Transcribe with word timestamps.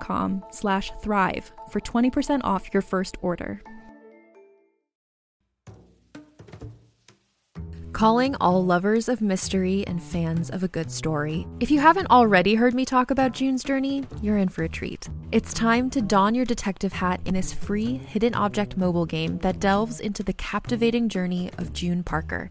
com 0.00 0.44
slash 0.50 0.92
thrive 1.02 1.52
for 1.68 1.80
20% 1.80 2.40
off 2.44 2.72
your 2.72 2.82
first 2.82 3.16
order. 3.22 3.60
Calling 7.92 8.34
all 8.40 8.64
lovers 8.64 9.08
of 9.08 9.20
mystery 9.20 9.86
and 9.86 10.02
fans 10.02 10.50
of 10.50 10.64
a 10.64 10.68
good 10.68 10.90
story. 10.90 11.46
If 11.60 11.70
you 11.70 11.78
haven't 11.78 12.10
already 12.10 12.56
heard 12.56 12.74
me 12.74 12.84
talk 12.84 13.12
about 13.12 13.30
June's 13.30 13.62
Journey, 13.62 14.04
you're 14.20 14.38
in 14.38 14.48
for 14.48 14.64
a 14.64 14.68
treat. 14.68 15.08
It's 15.30 15.54
time 15.54 15.90
to 15.90 16.02
don 16.02 16.34
your 16.34 16.44
detective 16.44 16.92
hat 16.92 17.20
in 17.24 17.34
this 17.34 17.52
free 17.52 17.96
hidden 17.96 18.34
object 18.34 18.76
mobile 18.76 19.06
game 19.06 19.38
that 19.38 19.60
delves 19.60 20.00
into 20.00 20.24
the 20.24 20.32
captivating 20.32 21.08
journey 21.08 21.50
of 21.58 21.72
June 21.72 22.02
Parker, 22.02 22.50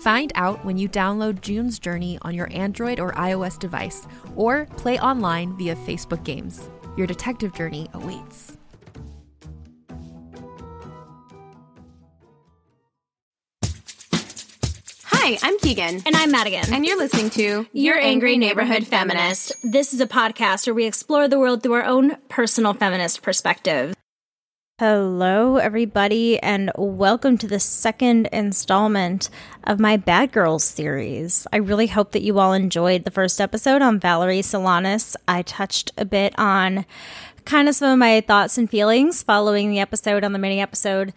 Find 0.00 0.30
out 0.36 0.64
when 0.64 0.78
you 0.78 0.88
download 0.88 1.40
June's 1.40 1.78
Journey 1.78 2.18
on 2.22 2.34
your 2.34 2.48
Android 2.52 3.00
or 3.00 3.12
iOS 3.12 3.58
device, 3.58 4.06
or 4.36 4.66
play 4.76 4.98
online 5.00 5.56
via 5.56 5.74
Facebook 5.74 6.22
Games. 6.24 6.68
Your 6.96 7.06
detective 7.06 7.52
journey 7.54 7.88
awaits. 7.94 8.56
Hi, 15.04 15.36
I'm 15.42 15.58
Keegan. 15.58 16.02
And 16.06 16.16
I'm 16.16 16.30
Madigan. 16.30 16.72
And 16.72 16.86
you're 16.86 16.96
listening 16.96 17.28
to 17.30 17.66
Your 17.72 17.98
Angry 17.98 18.38
Neighborhood 18.38 18.86
Feminist. 18.86 19.52
This 19.62 19.92
is 19.92 20.00
a 20.00 20.06
podcast 20.06 20.66
where 20.66 20.74
we 20.74 20.86
explore 20.86 21.28
the 21.28 21.38
world 21.38 21.62
through 21.62 21.74
our 21.74 21.84
own 21.84 22.16
personal 22.28 22.72
feminist 22.72 23.20
perspective. 23.22 23.94
Hello, 24.80 25.56
everybody, 25.56 26.38
and 26.38 26.70
welcome 26.76 27.36
to 27.38 27.48
the 27.48 27.58
second 27.58 28.28
installment 28.32 29.28
of 29.64 29.80
my 29.80 29.96
Bad 29.96 30.30
Girls 30.30 30.62
series. 30.62 31.48
I 31.52 31.56
really 31.56 31.88
hope 31.88 32.12
that 32.12 32.22
you 32.22 32.38
all 32.38 32.52
enjoyed 32.52 33.02
the 33.02 33.10
first 33.10 33.40
episode 33.40 33.82
on 33.82 33.98
Valerie 33.98 34.40
Solanas. 34.40 35.16
I 35.26 35.42
touched 35.42 35.90
a 35.98 36.04
bit 36.04 36.32
on 36.38 36.86
kind 37.44 37.68
of 37.68 37.74
some 37.74 37.90
of 37.90 37.98
my 37.98 38.20
thoughts 38.20 38.56
and 38.56 38.70
feelings 38.70 39.20
following 39.20 39.68
the 39.68 39.80
episode 39.80 40.22
on 40.22 40.32
the 40.32 40.38
mini 40.38 40.60
episode 40.60 41.12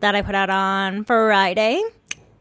that 0.00 0.14
I 0.14 0.20
put 0.20 0.34
out 0.34 0.50
on 0.50 1.04
Friday. 1.04 1.82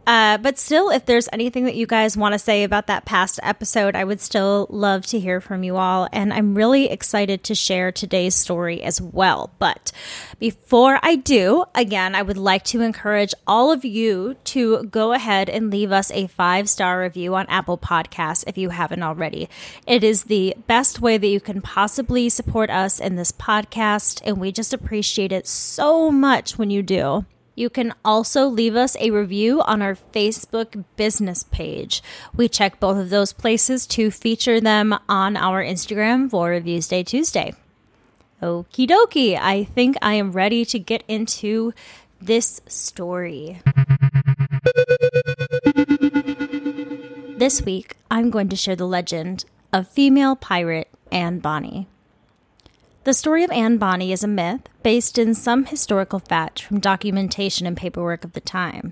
Uh, 0.07 0.37
but 0.39 0.57
still, 0.57 0.89
if 0.89 1.05
there's 1.05 1.29
anything 1.31 1.65
that 1.65 1.75
you 1.75 1.85
guys 1.85 2.17
want 2.17 2.33
to 2.33 2.39
say 2.39 2.63
about 2.63 2.87
that 2.87 3.05
past 3.05 3.39
episode, 3.43 3.95
I 3.95 4.03
would 4.03 4.19
still 4.19 4.65
love 4.69 5.05
to 5.07 5.19
hear 5.19 5.39
from 5.39 5.63
you 5.63 5.77
all. 5.77 6.07
And 6.11 6.33
I'm 6.33 6.55
really 6.55 6.89
excited 6.89 7.43
to 7.43 7.55
share 7.55 7.91
today's 7.91 8.33
story 8.33 8.81
as 8.81 8.99
well. 8.99 9.51
But 9.59 9.91
before 10.39 10.99
I 11.03 11.15
do, 11.15 11.65
again, 11.75 12.15
I 12.15 12.23
would 12.23 12.37
like 12.37 12.63
to 12.65 12.81
encourage 12.81 13.33
all 13.45 13.71
of 13.71 13.85
you 13.85 14.35
to 14.45 14.83
go 14.85 15.13
ahead 15.13 15.47
and 15.47 15.69
leave 15.69 15.91
us 15.91 16.11
a 16.11 16.27
five 16.27 16.69
star 16.69 16.99
review 17.01 17.35
on 17.35 17.45
Apple 17.47 17.77
Podcasts 17.77 18.43
if 18.47 18.57
you 18.57 18.69
haven't 18.69 19.03
already. 19.03 19.47
It 19.85 20.03
is 20.03 20.23
the 20.23 20.55
best 20.65 20.99
way 21.01 21.17
that 21.17 21.27
you 21.27 21.39
can 21.39 21.61
possibly 21.61 22.29
support 22.29 22.69
us 22.69 22.99
in 22.99 23.15
this 23.15 23.31
podcast. 23.31 24.21
And 24.25 24.37
we 24.39 24.51
just 24.51 24.73
appreciate 24.73 25.31
it 25.31 25.45
so 25.45 26.09
much 26.09 26.57
when 26.57 26.71
you 26.71 26.81
do. 26.81 27.25
You 27.59 27.69
can 27.69 27.93
also 28.05 28.47
leave 28.47 28.77
us 28.77 28.95
a 29.01 29.11
review 29.11 29.61
on 29.61 29.81
our 29.81 29.93
Facebook 29.93 30.85
business 30.95 31.43
page. 31.43 32.01
We 32.33 32.47
check 32.47 32.79
both 32.79 32.97
of 32.97 33.09
those 33.09 33.33
places 33.33 33.85
to 33.87 34.11
feature 34.11 34.61
them 34.61 34.97
on 35.09 35.35
our 35.35 35.61
Instagram 35.61 36.31
for 36.31 36.51
Reviews 36.51 36.87
Day 36.87 37.03
Tuesday. 37.03 37.53
Okie 38.41 38.87
dokie, 38.87 39.37
I 39.37 39.65
think 39.65 39.97
I 40.01 40.13
am 40.13 40.31
ready 40.31 40.63
to 40.71 40.79
get 40.79 41.03
into 41.09 41.73
this 42.21 42.61
story. 42.65 43.59
This 47.35 47.61
week, 47.61 47.97
I'm 48.09 48.29
going 48.29 48.47
to 48.47 48.55
share 48.55 48.77
the 48.77 48.87
legend 48.87 49.43
of 49.73 49.89
female 49.89 50.37
pirate 50.37 50.87
Anne 51.11 51.39
Bonny. 51.39 51.89
The 53.05 53.13
story 53.13 53.45
of 53.45 53.51
Anne 53.51 53.77
Bonny 53.77 54.11
is 54.11 54.25
a 54.25 54.27
myth 54.27 54.61
based 54.83 55.17
in 55.17 55.33
some 55.33 55.65
historical 55.65 56.19
fact 56.19 56.61
from 56.61 56.81
documentation 56.81 57.65
and 57.65 57.77
paperwork 57.77 58.25
of 58.25 58.33
the 58.33 58.41
time. 58.41 58.91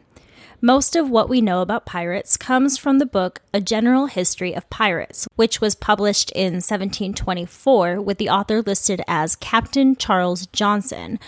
Most 0.61 0.95
of 0.95 1.09
what 1.09 1.27
we 1.27 1.41
know 1.41 1.61
about 1.61 1.85
pirates 1.85 2.37
comes 2.37 2.77
from 2.77 2.99
the 2.99 3.05
book 3.05 3.41
A 3.53 3.59
General 3.59 4.05
History 4.05 4.55
of 4.55 4.69
Pirates, 4.69 5.27
which 5.35 5.59
was 5.59 5.75
published 5.75 6.31
in 6.31 6.53
1724 6.53 7.99
with 7.99 8.17
the 8.17 8.29
author 8.29 8.61
listed 8.61 9.01
as 9.09 9.35
Captain 9.35 9.93
Charles 9.97 10.47
Johnson, 10.47 11.19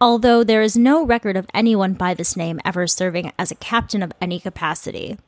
although 0.00 0.42
there 0.42 0.62
is 0.62 0.74
no 0.74 1.04
record 1.04 1.36
of 1.36 1.46
anyone 1.52 1.92
by 1.92 2.14
this 2.14 2.34
name 2.34 2.60
ever 2.64 2.86
serving 2.86 3.30
as 3.38 3.50
a 3.50 3.56
captain 3.56 4.02
of 4.02 4.12
any 4.22 4.40
capacity. 4.40 5.18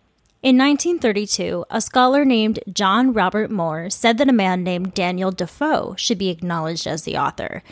In 0.45 0.59
1932, 0.59 1.65
a 1.71 1.81
scholar 1.81 2.23
named 2.23 2.61
John 2.71 3.15
Robert 3.15 3.51
Moore 3.51 3.89
said 3.89 4.19
that 4.19 4.29
a 4.29 4.33
man 4.35 4.63
named 4.63 4.93
Daniel 4.93 5.31
Defoe 5.31 5.95
should 5.97 6.19
be 6.19 6.29
acknowledged 6.29 6.87
as 6.87 7.05
the 7.05 7.17
author, 7.17 7.63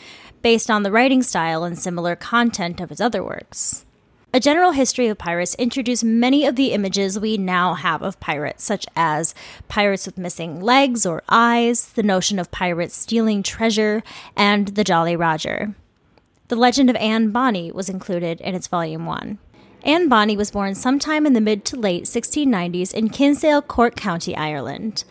based 0.40 0.70
on 0.70 0.82
the 0.82 0.90
writing 0.90 1.22
style 1.22 1.64
and 1.64 1.78
similar 1.78 2.16
content 2.16 2.80
of 2.80 2.88
his 2.88 2.98
other 2.98 3.22
works. 3.22 3.84
A 4.32 4.40
General 4.40 4.70
History 4.70 5.08
of 5.08 5.18
Pirates 5.18 5.54
introduced 5.56 6.02
many 6.02 6.46
of 6.46 6.56
the 6.56 6.72
images 6.72 7.20
we 7.20 7.36
now 7.36 7.74
have 7.74 8.00
of 8.00 8.18
pirates, 8.20 8.64
such 8.64 8.86
as 8.96 9.34
pirates 9.68 10.06
with 10.06 10.16
missing 10.16 10.58
legs 10.62 11.04
or 11.04 11.22
eyes, 11.28 11.88
the 11.88 12.02
notion 12.02 12.38
of 12.38 12.50
pirates 12.50 12.96
stealing 12.96 13.42
treasure, 13.42 14.02
and 14.34 14.68
the 14.68 14.84
Jolly 14.84 15.14
Roger. 15.14 15.74
The 16.48 16.56
legend 16.56 16.88
of 16.88 16.96
Anne 16.96 17.32
Bonny 17.32 17.70
was 17.70 17.90
included 17.90 18.40
in 18.40 18.54
its 18.54 18.66
volume 18.66 19.04
1. 19.04 19.36
Anne 19.84 20.08
Bonny 20.08 20.36
was 20.36 20.52
born 20.52 20.76
sometime 20.76 21.26
in 21.26 21.32
the 21.32 21.40
mid 21.40 21.64
to 21.64 21.76
late 21.76 22.04
1690s 22.04 22.94
in 22.94 23.08
Kinsale, 23.08 23.62
Cork 23.62 23.96
County, 23.96 24.36
Ireland. 24.36 25.02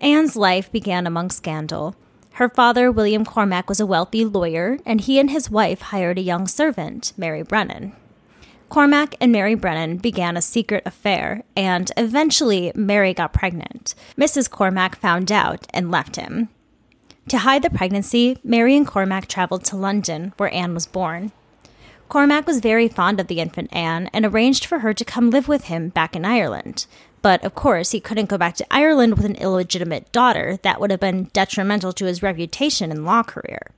Anne's 0.00 0.36
life 0.36 0.72
began 0.72 1.06
among 1.06 1.30
scandal. 1.30 1.94
Her 2.32 2.48
father, 2.48 2.90
William 2.90 3.24
Cormac, 3.24 3.68
was 3.68 3.80
a 3.80 3.86
wealthy 3.86 4.24
lawyer, 4.24 4.78
and 4.86 5.02
he 5.02 5.18
and 5.18 5.30
his 5.30 5.50
wife 5.50 5.80
hired 5.80 6.18
a 6.18 6.22
young 6.22 6.46
servant, 6.46 7.12
Mary 7.16 7.42
Brennan. 7.42 7.92
Cormac 8.68 9.14
and 9.20 9.30
Mary 9.30 9.54
Brennan 9.54 9.98
began 9.98 10.36
a 10.36 10.42
secret 10.42 10.82
affair, 10.86 11.44
and 11.54 11.92
eventually 11.96 12.72
Mary 12.74 13.14
got 13.14 13.32
pregnant. 13.32 13.94
Mrs. 14.18 14.50
Cormac 14.50 14.96
found 14.96 15.30
out 15.30 15.66
and 15.70 15.90
left 15.90 16.16
him. 16.16 16.48
To 17.28 17.38
hide 17.38 17.62
the 17.62 17.70
pregnancy, 17.70 18.38
Mary 18.42 18.76
and 18.76 18.86
Cormac 18.86 19.28
traveled 19.28 19.64
to 19.66 19.76
London, 19.76 20.32
where 20.36 20.52
Anne 20.52 20.74
was 20.74 20.86
born. 20.86 21.32
Cormac 22.08 22.46
was 22.46 22.60
very 22.60 22.88
fond 22.88 23.18
of 23.18 23.26
the 23.26 23.40
infant 23.40 23.74
Anne 23.74 24.08
and 24.12 24.24
arranged 24.24 24.64
for 24.64 24.80
her 24.80 24.94
to 24.94 25.04
come 25.04 25.30
live 25.30 25.48
with 25.48 25.64
him 25.64 25.88
back 25.88 26.14
in 26.14 26.24
Ireland. 26.24 26.86
But 27.20 27.44
of 27.44 27.54
course, 27.56 27.90
he 27.90 28.00
couldn't 28.00 28.28
go 28.28 28.38
back 28.38 28.54
to 28.56 28.66
Ireland 28.70 29.16
with 29.16 29.26
an 29.26 29.34
illegitimate 29.34 30.12
daughter. 30.12 30.58
That 30.62 30.80
would 30.80 30.92
have 30.92 31.00
been 31.00 31.24
detrimental 31.32 31.92
to 31.94 32.04
his 32.04 32.22
reputation 32.22 32.92
and 32.92 33.04
law 33.04 33.24
career. 33.24 33.72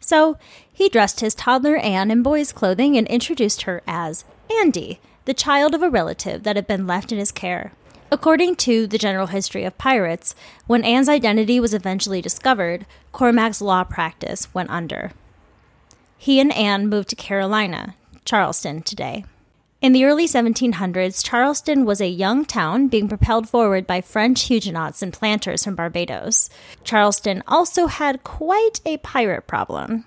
So 0.00 0.36
he 0.70 0.90
dressed 0.90 1.20
his 1.20 1.34
toddler 1.34 1.76
Anne 1.78 2.10
in 2.10 2.22
boy's 2.22 2.52
clothing 2.52 2.98
and 2.98 3.06
introduced 3.08 3.62
her 3.62 3.82
as 3.86 4.26
Andy, 4.60 5.00
the 5.24 5.32
child 5.32 5.74
of 5.74 5.82
a 5.82 5.88
relative 5.88 6.42
that 6.42 6.56
had 6.56 6.66
been 6.66 6.86
left 6.86 7.10
in 7.10 7.18
his 7.18 7.32
care. 7.32 7.72
According 8.12 8.56
to 8.56 8.86
the 8.86 8.98
general 8.98 9.28
history 9.28 9.64
of 9.64 9.78
pirates, 9.78 10.34
when 10.66 10.84
Anne's 10.84 11.08
identity 11.08 11.58
was 11.58 11.72
eventually 11.72 12.20
discovered, 12.20 12.84
Cormac's 13.12 13.62
law 13.62 13.82
practice 13.82 14.52
went 14.52 14.68
under. 14.68 15.12
He 16.24 16.40
and 16.40 16.54
Anne 16.54 16.88
moved 16.88 17.10
to 17.10 17.16
Carolina, 17.16 17.96
Charleston 18.24 18.80
today. 18.80 19.26
In 19.82 19.92
the 19.92 20.06
early 20.06 20.26
1700s, 20.26 21.22
Charleston 21.22 21.84
was 21.84 22.00
a 22.00 22.08
young 22.08 22.46
town 22.46 22.88
being 22.88 23.10
propelled 23.10 23.46
forward 23.46 23.86
by 23.86 24.00
French 24.00 24.44
Huguenots 24.44 25.02
and 25.02 25.12
planters 25.12 25.64
from 25.64 25.74
Barbados. 25.74 26.48
Charleston 26.82 27.42
also 27.46 27.88
had 27.88 28.24
quite 28.24 28.80
a 28.86 28.96
pirate 28.96 29.46
problem. 29.46 30.06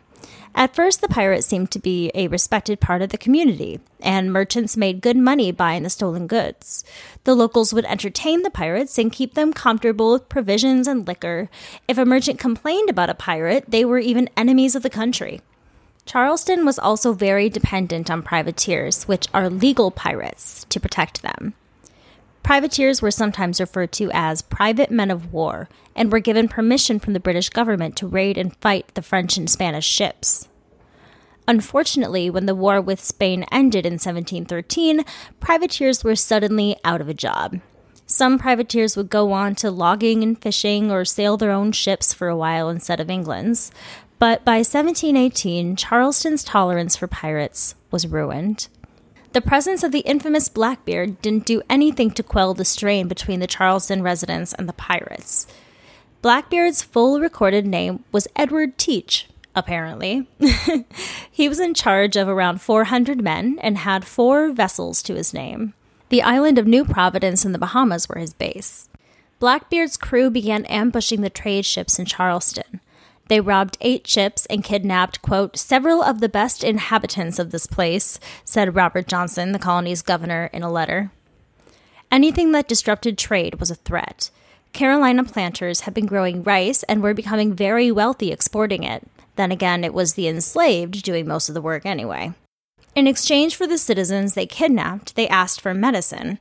At 0.56 0.74
first, 0.74 1.02
the 1.02 1.08
pirates 1.08 1.46
seemed 1.46 1.70
to 1.70 1.78
be 1.78 2.10
a 2.16 2.30
respected 2.30 2.80
part 2.80 3.04
of 3.04 3.10
the 3.10 3.20
community, 3.20 3.80
and 4.00 4.34
merchants 4.34 4.76
made 4.76 5.02
good 5.02 5.18
money 5.18 5.52
buying 5.52 5.84
the 5.84 5.90
stolen 5.92 6.26
goods. 6.26 6.84
The 7.26 7.36
locals 7.36 7.76
would 7.76 7.86
entertain 7.86 8.42
the 8.42 8.50
pirates 8.50 8.98
and 8.98 9.14
keep 9.14 9.36
them 9.36 9.54
comfortable 9.54 10.14
with 10.14 10.30
provisions 10.30 10.88
and 10.88 11.06
liquor. 11.08 11.48
If 11.88 12.00
a 12.00 12.06
merchant 12.06 12.40
complained 12.40 12.90
about 12.90 13.12
a 13.12 13.14
pirate, 13.14 13.66
they 13.68 13.86
were 13.86 14.00
even 14.00 14.32
enemies 14.36 14.74
of 14.74 14.82
the 14.82 14.90
country. 14.90 15.42
Charleston 16.08 16.66
was 16.66 16.80
also 16.80 17.12
very 17.12 17.50
dependent 17.50 18.10
on 18.10 18.24
privateers, 18.24 19.04
which 19.10 19.28
are 19.34 19.50
legal 19.50 19.92
pirates, 19.92 20.66
to 20.70 20.80
protect 20.80 21.22
them. 21.22 21.54
Privateers 22.44 23.02
were 23.02 23.12
sometimes 23.12 23.60
referred 23.60 23.92
to 23.92 24.10
as 24.14 24.42
private 24.42 24.90
men 24.90 25.12
of 25.12 25.34
war 25.34 25.68
and 25.98 26.10
were 26.10 26.22
given 26.22 26.48
permission 26.48 26.98
from 26.98 27.12
the 27.12 27.20
British 27.20 27.50
government 27.50 27.98
to 27.98 28.08
raid 28.08 28.38
and 28.38 28.56
fight 28.56 28.88
the 28.94 29.02
French 29.02 29.36
and 29.36 29.50
Spanish 29.50 29.86
ships. 29.86 30.48
Unfortunately, 31.46 32.30
when 32.30 32.46
the 32.46 32.56
war 32.56 32.80
with 32.80 33.04
Spain 33.04 33.46
ended 33.52 33.86
in 33.86 33.94
1713, 33.94 35.04
privateers 35.42 36.06
were 36.06 36.16
suddenly 36.16 36.78
out 36.86 37.02
of 37.02 37.10
a 37.10 37.14
job. 37.14 37.60
Some 38.06 38.40
privateers 38.40 38.96
would 38.96 39.10
go 39.10 39.34
on 39.34 39.56
to 39.56 39.70
logging 39.70 40.24
and 40.24 40.42
fishing 40.42 40.90
or 40.90 41.04
sail 41.04 41.36
their 41.36 41.52
own 41.52 41.74
ships 41.74 42.14
for 42.14 42.30
a 42.30 42.38
while 42.38 42.70
instead 42.70 43.02
of 43.02 43.10
England's, 43.10 43.70
but 44.20 44.44
by 44.44 44.58
1718, 44.58 45.76
Charleston's 45.76 46.44
tolerance 46.44 46.96
for 46.96 47.08
pirates 47.08 47.76
was 47.92 48.08
ruined. 48.08 48.68
The 49.34 49.42
presence 49.42 49.84
of 49.84 49.92
the 49.92 50.00
infamous 50.00 50.50
Blackbeard 50.50 51.22
didn't 51.22 51.46
do 51.46 51.62
anything 51.70 52.12
to 52.12 52.24
quell 52.24 52.54
the 52.54 52.66
strain 52.66 53.08
between 53.08 53.40
the 53.40 53.48
Charleston 53.48 54.02
residents 54.02 54.54
and 54.54 54.68
the 54.68 54.74
pirates. 54.74 55.46
Blackbeard's 56.22 56.82
full 56.82 57.20
recorded 57.20 57.68
name 57.68 58.04
was 58.12 58.28
Edward 58.36 58.78
Teach, 58.78 59.28
apparently. 59.54 60.28
he 61.32 61.48
was 61.48 61.60
in 61.60 61.76
charge 61.76 62.16
of 62.16 62.28
around 62.28 62.62
400 62.62 63.22
men 63.22 63.60
and 63.62 63.78
had 63.78 64.06
four 64.06 64.52
vessels 64.52 65.04
to 65.04 65.14
his 65.14 65.34
name. 65.34 65.74
The 66.10 66.24
island 66.24 66.58
of 66.58 66.66
New 66.66 66.86
Providence 66.86 67.46
in 67.46 67.52
the 67.52 67.60
Bahamas 67.60 68.10
were 68.10 68.18
his 68.18 68.34
base. 68.34 68.90
Blackbeard's 69.40 69.98
crew 69.98 70.32
began 70.32 70.66
ambushing 70.66 71.22
the 71.22 71.30
trade 71.30 71.66
ships 71.66 72.00
in 72.00 72.06
Charleston. 72.06 72.82
They 73.28 73.40
robbed 73.40 73.78
eight 73.82 74.08
ships 74.08 74.46
and 74.48 74.64
kidnapped, 74.64 75.22
quote, 75.22 75.58
several 75.58 76.02
of 76.02 76.20
the 76.20 76.30
best 76.30 76.64
inhabitants 76.64 77.40
of 77.40 77.52
this 77.52 77.68
place, 77.68 78.20
said 78.46 78.76
Robert 78.76 79.08
Johnson, 79.08 79.52
the 79.52 79.60
colony's 79.60 80.02
governor, 80.02 80.50
in 80.54 80.64
a 80.64 80.72
letter. 80.72 81.12
Anything 82.12 82.54
that 82.54 82.68
disrupted 82.68 83.18
trade 83.18 83.60
was 83.60 83.70
a 83.70 83.76
threat. 83.76 84.30
Carolina 84.72 85.24
planters 85.24 85.82
had 85.82 85.94
been 85.94 86.06
growing 86.06 86.44
rice 86.44 86.84
and 86.84 87.02
were 87.02 87.14
becoming 87.14 87.54
very 87.54 87.92
wealthy 87.92 88.32
exporting 88.32 88.84
it. 88.84 89.06
Then 89.36 89.52
again, 89.52 89.84
it 89.84 89.94
was 89.94 90.14
the 90.14 90.28
enslaved 90.28 91.04
doing 91.04 91.28
most 91.28 91.50
of 91.50 91.56
the 91.56 91.62
work 91.62 91.86
anyway. 91.86 92.34
In 92.96 93.08
exchange 93.08 93.56
for 93.56 93.68
the 93.68 93.78
citizens 93.78 94.34
they 94.34 94.46
kidnapped, 94.46 95.16
they 95.16 95.28
asked 95.28 95.62
for 95.62 95.74
medicine. 95.74 96.40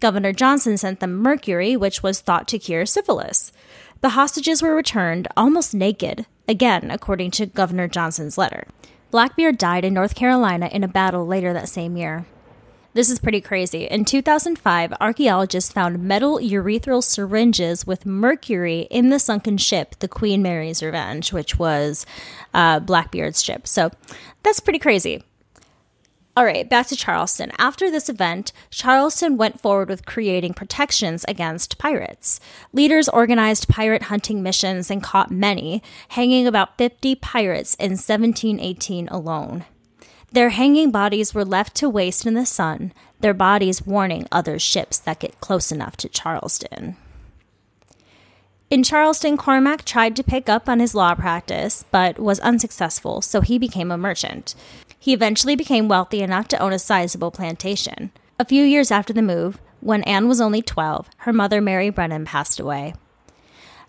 Governor 0.00 0.32
Johnson 0.32 0.78
sent 0.78 1.00
them 1.00 1.16
mercury, 1.16 1.76
which 1.76 2.02
was 2.02 2.20
thought 2.20 2.46
to 2.48 2.58
cure 2.58 2.86
syphilis. 2.86 3.52
The 4.00 4.10
hostages 4.10 4.62
were 4.62 4.76
returned 4.76 5.26
almost 5.36 5.74
naked, 5.74 6.26
again, 6.46 6.90
according 6.90 7.32
to 7.32 7.46
Governor 7.46 7.88
Johnson's 7.88 8.38
letter. 8.38 8.64
Blackbeard 9.10 9.58
died 9.58 9.84
in 9.84 9.94
North 9.94 10.14
Carolina 10.14 10.68
in 10.70 10.84
a 10.84 10.88
battle 10.88 11.26
later 11.26 11.52
that 11.52 11.68
same 11.68 11.96
year. 11.96 12.24
This 12.94 13.10
is 13.10 13.18
pretty 13.18 13.40
crazy. 13.40 13.84
In 13.84 14.04
2005, 14.04 14.92
archaeologists 15.00 15.72
found 15.72 16.02
metal 16.02 16.38
urethral 16.38 17.02
syringes 17.02 17.86
with 17.86 18.06
mercury 18.06 18.88
in 18.90 19.10
the 19.10 19.18
sunken 19.18 19.58
ship, 19.58 19.96
the 19.98 20.08
Queen 20.08 20.42
Mary's 20.42 20.82
Revenge, 20.82 21.32
which 21.32 21.58
was 21.58 22.06
uh, 22.54 22.80
Blackbeard's 22.80 23.42
ship. 23.42 23.66
So 23.66 23.90
that's 24.42 24.60
pretty 24.60 24.78
crazy. 24.78 25.24
All 26.38 26.44
right, 26.44 26.70
back 26.70 26.86
to 26.86 26.94
Charleston. 26.94 27.50
After 27.58 27.90
this 27.90 28.08
event, 28.08 28.52
Charleston 28.70 29.36
went 29.36 29.60
forward 29.60 29.88
with 29.88 30.06
creating 30.06 30.54
protections 30.54 31.24
against 31.26 31.78
pirates. 31.78 32.38
Leaders 32.72 33.08
organized 33.08 33.68
pirate 33.68 34.02
hunting 34.02 34.40
missions 34.40 34.88
and 34.88 35.02
caught 35.02 35.32
many, 35.32 35.82
hanging 36.10 36.46
about 36.46 36.78
50 36.78 37.16
pirates 37.16 37.74
in 37.74 37.96
1718 37.96 39.08
alone. 39.08 39.64
Their 40.30 40.50
hanging 40.50 40.92
bodies 40.92 41.34
were 41.34 41.44
left 41.44 41.74
to 41.78 41.88
waste 41.88 42.24
in 42.24 42.34
the 42.34 42.46
sun, 42.46 42.92
their 43.18 43.34
bodies 43.34 43.84
warning 43.84 44.28
other 44.30 44.60
ships 44.60 44.96
that 44.96 45.18
get 45.18 45.40
close 45.40 45.72
enough 45.72 45.96
to 45.96 46.08
Charleston. 46.08 46.96
In 48.70 48.82
Charleston, 48.82 49.38
Cormac 49.38 49.86
tried 49.86 50.14
to 50.16 50.22
pick 50.22 50.50
up 50.50 50.68
on 50.68 50.78
his 50.78 50.94
law 50.94 51.14
practice, 51.14 51.86
but 51.90 52.18
was 52.18 52.38
unsuccessful, 52.40 53.22
so 53.22 53.40
he 53.40 53.58
became 53.58 53.90
a 53.90 53.96
merchant. 53.96 54.54
He 54.98 55.14
eventually 55.14 55.56
became 55.56 55.88
wealthy 55.88 56.20
enough 56.20 56.48
to 56.48 56.58
own 56.58 56.74
a 56.74 56.78
sizable 56.78 57.30
plantation. 57.30 58.10
A 58.38 58.44
few 58.44 58.64
years 58.64 58.90
after 58.90 59.14
the 59.14 59.22
move, 59.22 59.58
when 59.80 60.02
Anne 60.02 60.28
was 60.28 60.38
only 60.38 60.60
12, 60.60 61.08
her 61.18 61.32
mother, 61.32 61.62
Mary 61.62 61.88
Brennan, 61.88 62.26
passed 62.26 62.60
away. 62.60 62.92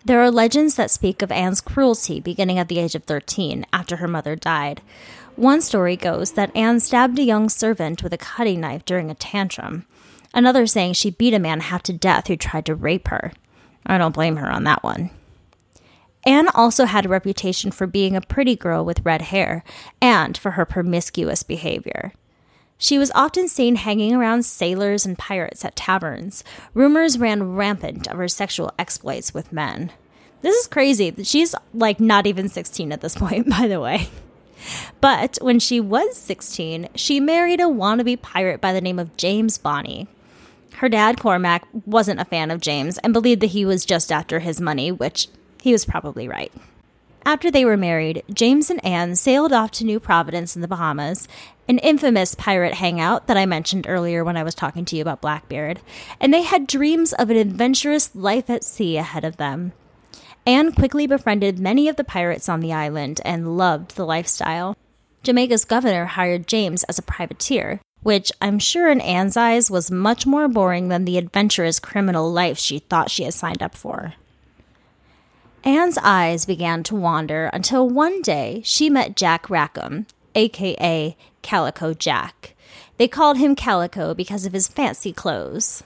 There 0.06 0.22
are 0.22 0.32
legends 0.32 0.76
that 0.76 0.92
speak 0.92 1.22
of 1.22 1.32
Anne's 1.32 1.60
cruelty 1.60 2.22
beginning 2.22 2.58
at 2.58 2.70
the 2.70 2.80
age 2.80 2.96
of 2.96 3.04
13 3.04 3.66
after 3.74 3.98
her 3.98 4.08
mother 4.08 4.38
died. 4.38 4.82
One 5.36 5.60
story 5.60 5.98
goes 5.98 6.32
that 6.32 6.56
Anne 6.56 6.80
stabbed 6.80 7.20
a 7.20 7.24
young 7.24 7.50
servant 7.50 8.02
with 8.02 8.14
a 8.14 8.18
cutting 8.18 8.62
knife 8.62 8.86
during 8.86 9.12
a 9.12 9.16
tantrum. 9.16 9.86
Another 10.34 10.66
saying 10.66 10.94
she 10.94 11.10
beat 11.10 11.34
a 11.34 11.40
man 11.40 11.60
half 11.60 11.84
to 11.84 11.92
death 11.92 12.28
who 12.28 12.38
tried 12.38 12.66
to 12.68 12.76
rape 12.76 13.10
her. 13.10 13.34
I 13.86 13.98
don't 13.98 14.14
blame 14.14 14.38
her 14.38 14.50
on 14.50 14.64
that 14.66 14.84
one. 14.84 15.10
Anne 16.26 16.50
also 16.50 16.86
had 16.86 17.06
a 17.06 17.10
reputation 17.10 17.72
for 17.72 17.88
being 17.88 18.16
a 18.16 18.22
pretty 18.22 18.56
girl 18.56 18.84
with 18.84 19.06
red 19.06 19.22
hair 19.24 19.64
and 20.02 20.38
for 20.38 20.52
her 20.52 20.66
promiscuous 20.66 21.44
behavior. 21.44 22.12
She 22.78 22.98
was 22.98 23.12
often 23.14 23.48
seen 23.48 23.76
hanging 23.76 24.16
around 24.16 24.44
sailors 24.44 25.06
and 25.06 25.18
pirates 25.18 25.66
at 25.66 25.76
taverns. 25.76 26.44
Rumors 26.74 27.18
ran 27.20 27.56
rampant 27.56 28.08
of 28.08 28.18
her 28.18 28.28
sexual 28.28 28.72
exploits 28.80 29.34
with 29.34 29.52
men. 29.52 29.92
This 30.42 30.56
is 30.56 30.68
crazy. 30.68 31.14
She's 31.24 31.54
like 31.74 32.00
not 32.00 32.26
even 32.26 32.48
16 32.48 32.92
at 32.92 33.02
this 33.02 33.16
point, 33.18 33.50
by 33.50 33.68
the 33.68 33.82
way. 33.82 34.10
But 35.02 35.38
when 35.42 35.60
she 35.60 35.80
was 35.80 36.18
16, 36.18 36.90
she 36.96 37.20
married 37.20 37.60
a 37.60 37.66
wannabe 37.66 38.22
pirate 38.22 38.62
by 38.62 38.74
the 38.74 38.82
name 38.82 39.00
of 39.00 39.16
James 39.18 39.58
Bonny. 39.58 40.08
Her 40.76 40.90
dad, 40.90 41.20
Cormac, 41.20 41.68
wasn't 41.86 42.22
a 42.22 42.26
fan 42.26 42.52
of 42.52 42.62
James 42.62 42.98
and 43.00 43.14
believed 43.14 43.42
that 43.42 43.48
he 43.48 43.66
was 43.66 43.86
just 43.86 44.12
after 44.12 44.40
his 44.40 44.62
money, 44.62 44.92
which 44.92 45.28
he 45.62 45.72
was 45.72 45.86
probably 45.86 46.28
right. 46.28 46.52
After 47.26 47.52
they 47.52 47.66
were 47.66 47.78
married, 47.78 48.24
James 48.34 48.70
and 48.70 48.84
Anne 48.84 49.16
sailed 49.16 49.52
off 49.52 49.72
to 49.72 49.84
New 49.84 50.00
Providence 50.00 50.56
in 50.56 50.62
the 50.62 50.68
Bahamas, 50.68 51.28
an 51.68 51.78
infamous 51.80 52.34
pirate 52.34 52.74
hangout 52.74 53.28
that 53.28 53.38
I 53.38 53.46
mentioned 53.46 53.86
earlier 53.88 54.24
when 54.24 54.38
I 54.38 54.44
was 54.44 54.56
talking 54.56 54.86
to 54.86 54.96
you 54.96 55.02
about 55.02 55.22
Blackbeard, 55.22 55.82
and 56.20 56.34
they 56.34 56.42
had 56.42 56.66
dreams 56.66 57.14
of 57.14 57.30
an 57.30 57.38
adventurous 57.38 58.16
life 58.16 58.50
at 58.50 58.64
sea 58.64 58.98
ahead 58.98 59.26
of 59.26 59.38
them. 59.38 59.74
Anne 60.48 60.72
quickly 60.72 61.06
befriended 61.06 61.60
many 61.60 61.88
of 61.90 61.98
the 61.98 62.04
pirates 62.04 62.50
on 62.50 62.62
the 62.62 62.74
island 62.74 63.22
and 63.26 63.58
loved 63.58 63.96
the 63.96 64.06
lifestyle. 64.06 64.76
Jamaica's 65.22 65.66
governor 65.66 66.06
hired 66.06 66.48
James 66.48 66.84
as 66.86 66.98
a 66.98 67.04
privateer, 67.04 67.82
which 68.02 68.32
I'm 68.42 68.60
sure 68.60 68.90
in 68.90 69.02
Anne's 69.02 69.38
eyes 69.38 69.70
was 69.70 69.92
much 69.92 70.26
more 70.26 70.48
boring 70.48 70.88
than 70.88 71.06
the 71.06 71.18
adventurous 71.18 71.80
criminal 71.80 72.32
life 72.32 72.58
she 72.58 72.80
thought 72.80 73.12
she 73.12 73.24
had 73.24 73.34
signed 73.34 73.62
up 73.62 73.76
for. 73.76 74.14
Anne's 75.64 75.98
eyes 76.02 76.46
began 76.46 76.84
to 76.84 76.96
wander 76.96 77.48
until 77.48 77.90
one 77.90 78.22
day 78.22 78.62
she 78.64 78.90
met 78.90 79.18
Jack 79.18 79.50
Rackham, 79.50 80.08
aka 80.34 81.18
Calico 81.42 81.94
Jack. 81.94 82.56
They 82.98 83.08
called 83.08 83.38
him 83.38 83.56
Calico 83.56 84.14
because 84.14 84.46
of 84.46 84.54
his 84.54 84.68
fancy 84.68 85.12
clothes. 85.12 85.84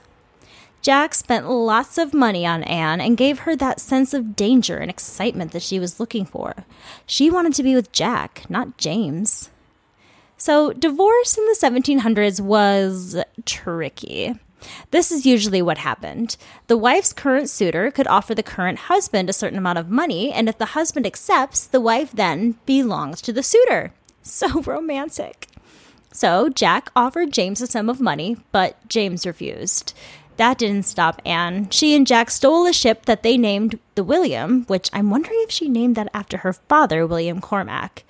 Jack 0.80 1.14
spent 1.14 1.48
lots 1.48 1.96
of 1.96 2.12
money 2.12 2.46
on 2.46 2.62
Anne 2.64 3.00
and 3.00 3.16
gave 3.16 3.40
her 3.40 3.56
that 3.56 3.80
sense 3.80 4.12
of 4.12 4.36
danger 4.36 4.76
and 4.76 4.90
excitement 4.90 5.52
that 5.52 5.62
she 5.62 5.80
was 5.80 5.98
looking 5.98 6.26
for. 6.26 6.66
She 7.06 7.30
wanted 7.30 7.54
to 7.54 7.62
be 7.62 7.74
with 7.74 7.90
Jack, 7.90 8.44
not 8.50 8.76
James. 8.76 9.48
So, 10.44 10.74
divorce 10.74 11.38
in 11.38 11.46
the 11.46 11.56
1700s 11.58 12.38
was 12.38 13.16
tricky. 13.46 14.34
This 14.90 15.10
is 15.10 15.24
usually 15.24 15.62
what 15.62 15.78
happened. 15.78 16.36
The 16.66 16.76
wife's 16.76 17.14
current 17.14 17.48
suitor 17.48 17.90
could 17.90 18.06
offer 18.08 18.34
the 18.34 18.42
current 18.42 18.80
husband 18.80 19.30
a 19.30 19.32
certain 19.32 19.56
amount 19.56 19.78
of 19.78 19.88
money, 19.88 20.30
and 20.30 20.46
if 20.46 20.58
the 20.58 20.76
husband 20.76 21.06
accepts, 21.06 21.66
the 21.66 21.80
wife 21.80 22.12
then 22.12 22.58
belongs 22.66 23.22
to 23.22 23.32
the 23.32 23.42
suitor. 23.42 23.94
So 24.20 24.60
romantic. 24.60 25.48
So 26.12 26.50
Jack 26.50 26.90
offered 26.94 27.32
James 27.32 27.62
a 27.62 27.66
sum 27.66 27.88
of 27.88 27.98
money, 27.98 28.36
but 28.52 28.76
James 28.86 29.24
refused. 29.24 29.94
That 30.36 30.58
didn't 30.58 30.84
stop 30.84 31.22
Anne. 31.24 31.70
She 31.70 31.94
and 31.94 32.06
Jack 32.06 32.30
stole 32.30 32.66
a 32.66 32.72
ship 32.72 33.06
that 33.06 33.22
they 33.22 33.36
named 33.36 33.78
the 33.94 34.04
William, 34.04 34.64
which 34.64 34.90
I'm 34.92 35.10
wondering 35.10 35.38
if 35.42 35.50
she 35.50 35.68
named 35.68 35.96
that 35.96 36.10
after 36.12 36.38
her 36.38 36.52
father, 36.52 37.06
William 37.06 37.40
Cormack. 37.40 38.04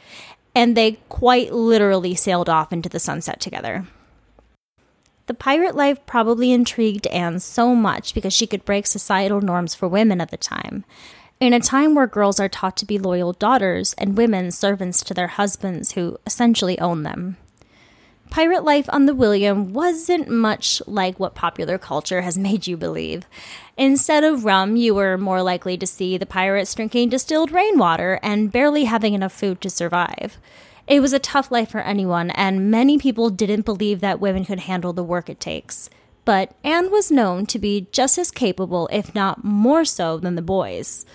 And 0.55 0.77
they 0.77 0.99
quite 1.09 1.53
literally 1.53 2.15
sailed 2.15 2.49
off 2.49 2.73
into 2.73 2.89
the 2.89 3.01
sunset 3.01 3.41
together. 3.41 3.87
The 5.27 5.35
pirate 5.35 5.75
life 5.75 6.05
probably 6.07 6.53
intrigued 6.53 7.07
Anne 7.09 7.41
so 7.41 7.75
much 7.75 8.15
because 8.15 8.33
she 8.33 8.47
could 8.47 8.65
break 8.65 8.87
societal 8.87 9.41
norms 9.41 9.75
for 9.75 9.89
women 9.89 10.21
at 10.21 10.31
the 10.31 10.37
time. 10.37 10.85
In 11.41 11.53
a 11.53 11.61
time 11.61 11.95
where 11.95 12.07
girls 12.07 12.39
are 12.39 12.49
taught 12.49 12.77
to 12.79 12.87
be 12.87 12.99
loyal 12.99 13.33
daughters 13.33 13.95
and 13.95 14.17
women 14.17 14.51
servants 14.51 15.03
to 15.05 15.15
their 15.15 15.29
husbands 15.29 15.93
who 15.93 16.19
essentially 16.27 16.79
own 16.79 17.03
them 17.03 17.37
pirate 18.31 18.65
life 18.65 18.87
on 18.89 19.07
the 19.07 19.15
William 19.15 19.73
wasn't 19.73 20.29
much 20.29 20.83
like 20.87 21.21
what 21.21 21.35
popular 21.35 21.79
culture 21.79 22.23
has 22.23 22.37
made 22.39 22.67
you 22.67 22.77
believe. 22.77 23.27
Instead 23.77 24.25
of 24.25 24.45
rum, 24.45 24.77
you 24.77 24.95
were 24.95 25.19
more 25.19 25.43
likely 25.43 25.77
to 25.77 25.87
see 25.87 26.17
the 26.17 26.27
pirates 26.27 26.75
drinking 26.75 27.09
distilled 27.09 27.53
rainwater 27.53 28.19
and 28.23 28.53
barely 28.53 28.85
having 28.85 29.15
enough 29.15 29.33
food 29.33 29.61
to 29.61 29.71
survive. 29.71 30.39
It 30.87 31.01
was 31.01 31.13
a 31.13 31.19
tough 31.19 31.51
life 31.51 31.71
for 31.71 31.81
anyone, 31.81 32.31
and 32.31 32.71
many 32.71 32.99
people 32.99 33.31
didn't 33.31 33.65
believe 33.65 34.01
that 34.01 34.21
women 34.21 34.45
could 34.45 34.61
handle 34.61 34.93
the 34.93 35.03
work 35.03 35.31
it 35.31 35.41
takes. 35.41 35.89
But 36.25 36.55
Anne 36.63 36.91
was 36.91 37.11
known 37.11 37.47
to 37.47 37.59
be 37.59 37.89
just 37.93 38.19
as 38.19 38.31
capable, 38.31 38.89
if 38.93 39.15
not 39.15 39.45
more 39.45 39.85
so, 39.85 40.19
than 40.19 40.35
the 40.35 40.43
boys. 40.43 41.07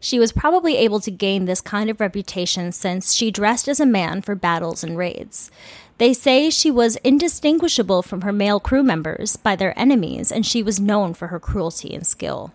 She 0.00 0.18
was 0.18 0.32
probably 0.32 0.76
able 0.76 1.00
to 1.00 1.10
gain 1.10 1.44
this 1.44 1.60
kind 1.60 1.90
of 1.90 2.00
reputation 2.00 2.72
since 2.72 3.14
she 3.14 3.30
dressed 3.30 3.68
as 3.68 3.80
a 3.80 3.86
man 3.86 4.22
for 4.22 4.34
battles 4.34 4.84
and 4.84 4.96
raids. 4.96 5.50
They 5.98 6.14
say 6.14 6.48
she 6.48 6.70
was 6.70 6.96
indistinguishable 6.96 8.02
from 8.02 8.22
her 8.22 8.32
male 8.32 8.60
crew 8.60 8.84
members 8.84 9.36
by 9.36 9.56
their 9.56 9.78
enemies, 9.78 10.30
and 10.30 10.46
she 10.46 10.62
was 10.62 10.80
known 10.80 11.12
for 11.12 11.28
her 11.28 11.40
cruelty 11.40 11.92
and 11.92 12.06
skill. 12.06 12.52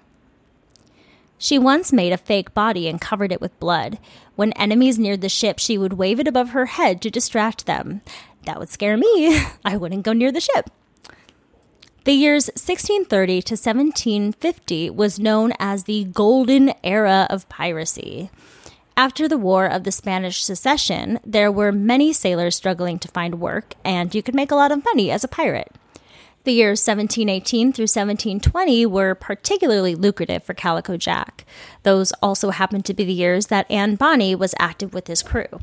She 1.37 1.59
once 1.59 1.91
made 1.91 2.13
a 2.13 2.17
fake 2.17 2.53
body 2.53 2.87
and 2.87 3.01
covered 3.01 3.33
it 3.33 3.41
with 3.41 3.59
blood. 3.59 3.99
When 4.37 4.53
enemies 4.53 4.97
neared 4.97 5.19
the 5.19 5.27
ship, 5.27 5.59
she 5.59 5.77
would 5.77 5.93
wave 5.93 6.21
it 6.21 6.27
above 6.27 6.51
her 6.51 6.67
head 6.67 7.01
to 7.01 7.11
distract 7.11 7.65
them. 7.65 7.99
That 8.45 8.59
would 8.59 8.69
scare 8.69 8.95
me. 8.95 9.41
I 9.65 9.75
wouldn't 9.75 10.03
go 10.03 10.13
near 10.13 10.31
the 10.31 10.39
ship. 10.39 10.69
The 12.05 12.13
years 12.13 12.47
1630 12.47 13.41
to 13.41 13.53
1750 13.53 14.89
was 14.89 15.19
known 15.19 15.53
as 15.59 15.83
the 15.83 16.05
Golden 16.05 16.73
Era 16.81 17.27
of 17.29 17.47
Piracy. 17.49 18.29
After 18.95 19.27
the 19.27 19.39
War 19.39 19.65
of 19.65 19.85
the 19.85 19.91
Spanish 19.91 20.43
Succession, 20.43 21.19
there 21.25 21.51
were 21.51 21.71
many 21.71 22.13
sailors 22.13 22.55
struggling 22.55 22.99
to 22.99 23.07
find 23.07 23.39
work, 23.39 23.73
and 23.83 24.13
you 24.13 24.21
could 24.21 24.35
make 24.35 24.51
a 24.51 24.55
lot 24.55 24.71
of 24.71 24.85
money 24.85 25.09
as 25.09 25.23
a 25.23 25.27
pirate. 25.27 25.71
The 26.43 26.51
years 26.51 26.85
1718 26.85 27.73
through 27.73 27.83
1720 27.83 28.85
were 28.85 29.15
particularly 29.15 29.95
lucrative 29.95 30.43
for 30.43 30.53
Calico 30.53 30.95
Jack. 30.95 31.43
Those 31.81 32.11
also 32.21 32.51
happened 32.51 32.85
to 32.85 32.93
be 32.93 33.03
the 33.03 33.13
years 33.13 33.47
that 33.47 33.69
Anne 33.71 33.95
Bonny 33.95 34.35
was 34.35 34.53
active 34.59 34.93
with 34.93 35.07
his 35.07 35.23
crew. 35.23 35.61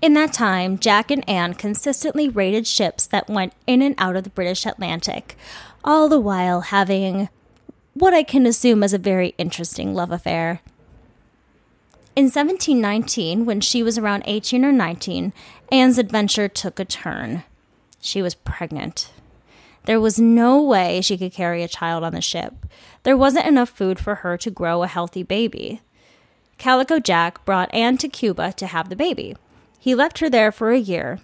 In 0.00 0.12
that 0.14 0.32
time, 0.32 0.78
Jack 0.78 1.10
and 1.10 1.28
Anne 1.28 1.54
consistently 1.54 2.28
raided 2.28 2.66
ships 2.66 3.06
that 3.06 3.28
went 3.28 3.54
in 3.66 3.82
and 3.82 3.94
out 3.98 4.14
of 4.14 4.22
the 4.22 4.30
British 4.30 4.66
Atlantic, 4.66 5.36
all 5.82 6.08
the 6.08 6.20
while 6.20 6.60
having 6.60 7.28
what 7.94 8.14
I 8.14 8.22
can 8.22 8.46
assume 8.46 8.82
is 8.82 8.92
a 8.92 8.98
very 8.98 9.34
interesting 9.38 9.94
love 9.94 10.12
affair. 10.12 10.60
In 12.16 12.26
1719, 12.26 13.44
when 13.44 13.60
she 13.60 13.82
was 13.82 13.98
around 13.98 14.22
18 14.26 14.64
or 14.64 14.70
19, 14.70 15.32
Anne's 15.72 15.98
adventure 15.98 16.46
took 16.46 16.78
a 16.78 16.84
turn. 16.84 17.42
She 18.00 18.22
was 18.22 18.36
pregnant. 18.36 19.10
There 19.86 20.00
was 20.00 20.20
no 20.20 20.62
way 20.62 21.00
she 21.00 21.18
could 21.18 21.32
carry 21.32 21.64
a 21.64 21.68
child 21.68 22.04
on 22.04 22.12
the 22.12 22.20
ship. 22.20 22.54
There 23.02 23.16
wasn't 23.16 23.46
enough 23.46 23.68
food 23.68 23.98
for 23.98 24.16
her 24.16 24.36
to 24.38 24.50
grow 24.50 24.84
a 24.84 24.86
healthy 24.86 25.24
baby. 25.24 25.80
Calico 26.56 27.00
Jack 27.00 27.44
brought 27.44 27.74
Anne 27.74 27.98
to 27.98 28.08
Cuba 28.08 28.52
to 28.52 28.68
have 28.68 28.90
the 28.90 28.96
baby. 28.96 29.34
He 29.80 29.96
left 29.96 30.20
her 30.20 30.30
there 30.30 30.52
for 30.52 30.70
a 30.70 30.78
year, 30.78 31.18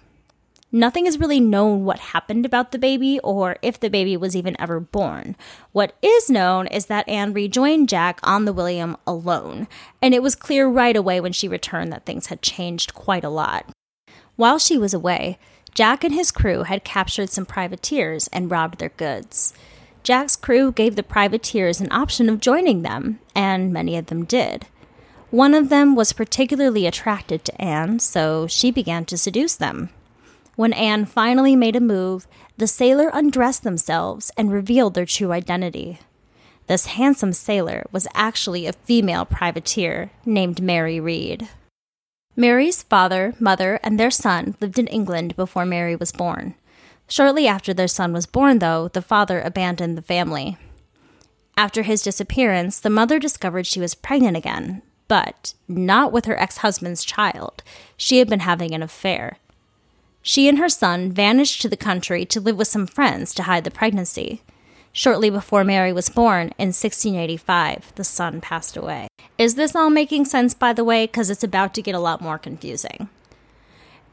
Nothing 0.73 1.05
is 1.05 1.19
really 1.19 1.41
known 1.41 1.83
what 1.83 1.99
happened 1.99 2.45
about 2.45 2.71
the 2.71 2.79
baby 2.79 3.19
or 3.19 3.57
if 3.61 3.77
the 3.77 3.89
baby 3.89 4.15
was 4.15 4.37
even 4.37 4.55
ever 4.59 4.79
born. 4.79 5.35
What 5.73 5.95
is 6.01 6.29
known 6.29 6.67
is 6.67 6.85
that 6.85 7.07
Anne 7.09 7.33
rejoined 7.33 7.89
Jack 7.89 8.21
on 8.23 8.45
the 8.45 8.53
William 8.53 8.95
alone, 9.05 9.67
and 10.01 10.13
it 10.13 10.23
was 10.23 10.33
clear 10.33 10.69
right 10.69 10.95
away 10.95 11.19
when 11.19 11.33
she 11.33 11.49
returned 11.49 11.91
that 11.91 12.05
things 12.05 12.27
had 12.27 12.41
changed 12.41 12.93
quite 12.93 13.25
a 13.25 13.29
lot. 13.29 13.65
While 14.37 14.59
she 14.59 14.77
was 14.77 14.93
away, 14.93 15.37
Jack 15.75 16.05
and 16.05 16.13
his 16.13 16.31
crew 16.31 16.63
had 16.63 16.85
captured 16.85 17.29
some 17.29 17.45
privateers 17.45 18.29
and 18.29 18.49
robbed 18.49 18.79
their 18.79 18.89
goods. 18.89 19.53
Jack's 20.03 20.37
crew 20.37 20.71
gave 20.71 20.95
the 20.95 21.03
privateers 21.03 21.81
an 21.81 21.91
option 21.91 22.29
of 22.29 22.39
joining 22.39 22.81
them, 22.81 23.19
and 23.35 23.73
many 23.73 23.97
of 23.97 24.05
them 24.05 24.23
did. 24.23 24.67
One 25.31 25.53
of 25.53 25.67
them 25.67 25.95
was 25.95 26.13
particularly 26.13 26.87
attracted 26.87 27.43
to 27.45 27.61
Anne, 27.61 27.99
so 27.99 28.47
she 28.47 28.71
began 28.71 29.03
to 29.05 29.17
seduce 29.17 29.55
them. 29.55 29.89
When 30.61 30.73
Anne 30.73 31.05
finally 31.05 31.55
made 31.55 31.75
a 31.75 31.79
move, 31.79 32.27
the 32.55 32.67
sailor 32.67 33.09
undressed 33.11 33.63
themselves 33.63 34.31
and 34.37 34.51
revealed 34.51 34.93
their 34.93 35.07
true 35.07 35.31
identity. 35.31 35.97
This 36.67 36.85
handsome 36.85 37.33
sailor 37.33 37.87
was 37.91 38.07
actually 38.13 38.67
a 38.67 38.73
female 38.73 39.25
privateer 39.25 40.11
named 40.23 40.61
Mary 40.61 40.99
Read. 40.99 41.49
Mary's 42.35 42.83
father, 42.83 43.33
mother, 43.39 43.79
and 43.81 43.99
their 43.99 44.11
son 44.11 44.55
lived 44.61 44.77
in 44.77 44.85
England 44.85 45.35
before 45.35 45.65
Mary 45.65 45.95
was 45.95 46.11
born. 46.11 46.53
Shortly 47.07 47.47
after 47.47 47.73
their 47.73 47.87
son 47.87 48.13
was 48.13 48.27
born, 48.27 48.59
though, 48.59 48.87
the 48.87 49.01
father 49.01 49.41
abandoned 49.41 49.97
the 49.97 50.03
family. 50.03 50.57
After 51.57 51.81
his 51.81 52.03
disappearance, 52.03 52.79
the 52.79 52.91
mother 52.91 53.17
discovered 53.17 53.65
she 53.65 53.79
was 53.79 53.95
pregnant 53.95 54.37
again, 54.37 54.83
but 55.07 55.55
not 55.67 56.11
with 56.11 56.25
her 56.25 56.39
ex 56.39 56.57
husband's 56.57 57.03
child. 57.03 57.63
She 57.97 58.19
had 58.19 58.29
been 58.29 58.41
having 58.41 58.75
an 58.75 58.83
affair. 58.83 59.39
She 60.21 60.47
and 60.47 60.59
her 60.59 60.69
son 60.69 61.11
vanished 61.11 61.61
to 61.61 61.69
the 61.69 61.77
country 61.77 62.25
to 62.25 62.39
live 62.39 62.57
with 62.57 62.67
some 62.67 62.85
friends 62.85 63.33
to 63.33 63.43
hide 63.43 63.63
the 63.63 63.71
pregnancy. 63.71 64.41
Shortly 64.93 65.29
before 65.29 65.63
Mary 65.63 65.93
was 65.93 66.09
born, 66.09 66.47
in 66.57 66.69
1685, 66.69 67.93
the 67.95 68.03
son 68.03 68.41
passed 68.41 68.75
away. 68.75 69.07
Is 69.37 69.55
this 69.55 69.75
all 69.75 69.89
making 69.89 70.25
sense, 70.25 70.53
by 70.53 70.73
the 70.73 70.83
way? 70.83 71.07
Because 71.07 71.29
it's 71.29 71.43
about 71.43 71.73
to 71.75 71.81
get 71.81 71.95
a 71.95 71.99
lot 71.99 72.21
more 72.21 72.37
confusing. 72.37 73.09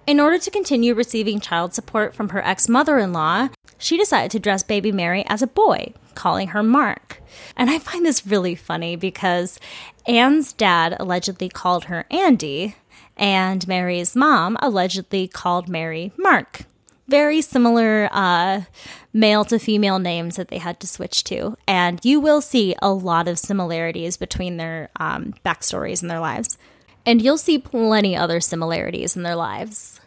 In 0.06 0.20
order 0.20 0.38
to 0.38 0.50
continue 0.50 0.94
receiving 0.94 1.40
child 1.40 1.74
support 1.74 2.14
from 2.14 2.30
her 2.30 2.42
ex 2.42 2.68
mother 2.68 2.98
in 2.98 3.12
law, 3.12 3.48
she 3.76 3.98
decided 3.98 4.30
to 4.30 4.38
dress 4.38 4.62
baby 4.62 4.90
Mary 4.90 5.24
as 5.28 5.42
a 5.42 5.46
boy, 5.46 5.92
calling 6.14 6.48
her 6.48 6.62
Mark. 6.62 7.20
And 7.56 7.68
I 7.68 7.78
find 7.78 8.06
this 8.06 8.26
really 8.26 8.54
funny 8.54 8.96
because 8.96 9.60
Anne's 10.06 10.54
dad 10.54 10.96
allegedly 10.98 11.50
called 11.50 11.84
her 11.84 12.06
Andy, 12.10 12.76
and 13.18 13.66
Mary's 13.66 14.14
mom 14.14 14.56
allegedly 14.60 15.28
called 15.28 15.68
Mary 15.68 16.12
Mark. 16.16 16.62
Very 17.08 17.40
similar 17.40 18.08
uh, 18.12 18.62
male 19.12 19.44
to 19.46 19.58
female 19.58 19.98
names 19.98 20.36
that 20.36 20.48
they 20.48 20.58
had 20.58 20.78
to 20.80 20.86
switch 20.86 21.24
to. 21.24 21.56
And 21.66 22.04
you 22.04 22.20
will 22.20 22.40
see 22.40 22.74
a 22.82 22.90
lot 22.90 23.28
of 23.28 23.38
similarities 23.38 24.16
between 24.16 24.58
their 24.58 24.90
um, 24.96 25.34
backstories 25.44 26.02
and 26.02 26.10
their 26.10 26.20
lives. 26.20 26.58
And 27.06 27.22
you'll 27.22 27.38
see 27.38 27.58
plenty 27.58 28.14
other 28.14 28.40
similarities 28.40 29.16
in 29.16 29.22
their 29.22 29.36
lives. 29.36 30.00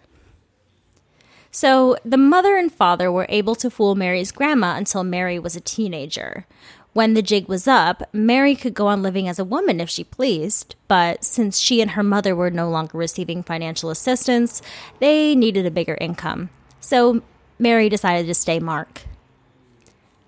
So, 1.54 1.98
the 2.06 2.18
mother 2.18 2.56
and 2.56 2.72
father 2.72 3.12
were 3.12 3.26
able 3.28 3.56
to 3.56 3.70
fool 3.70 3.96
Mary's 3.96 4.32
grandma 4.32 4.78
until 4.78 5.04
Mary 5.04 5.38
was 5.38 5.56
a 5.56 5.62
teenager. 5.62 6.46
When 6.94 7.14
the 7.14 7.22
jig 7.22 7.48
was 7.48 7.70
up, 7.70 8.04
Mary 8.12 8.54
could 8.54 8.74
go 8.74 8.88
on 8.88 9.02
living 9.02 9.30
as 9.30 9.40
a 9.40 9.46
woman 9.46 9.80
if 9.80 9.90
she 9.90 10.04
pleased, 10.04 10.76
but 10.90 11.24
since 11.24 11.58
she 11.58 11.80
and 11.80 11.92
her 11.92 12.04
mother 12.04 12.36
were 12.36 12.52
no 12.52 12.70
longer 12.70 12.98
receiving 12.98 13.44
financial 13.44 13.90
assistance, 13.90 14.62
they 15.00 15.34
needed 15.34 15.66
a 15.66 15.72
bigger 15.72 15.98
income. 16.02 16.50
So 16.82 17.22
Mary 17.58 17.88
decided 17.88 18.28
to 18.28 18.34
stay 18.34 18.60
Mark. 18.60 19.04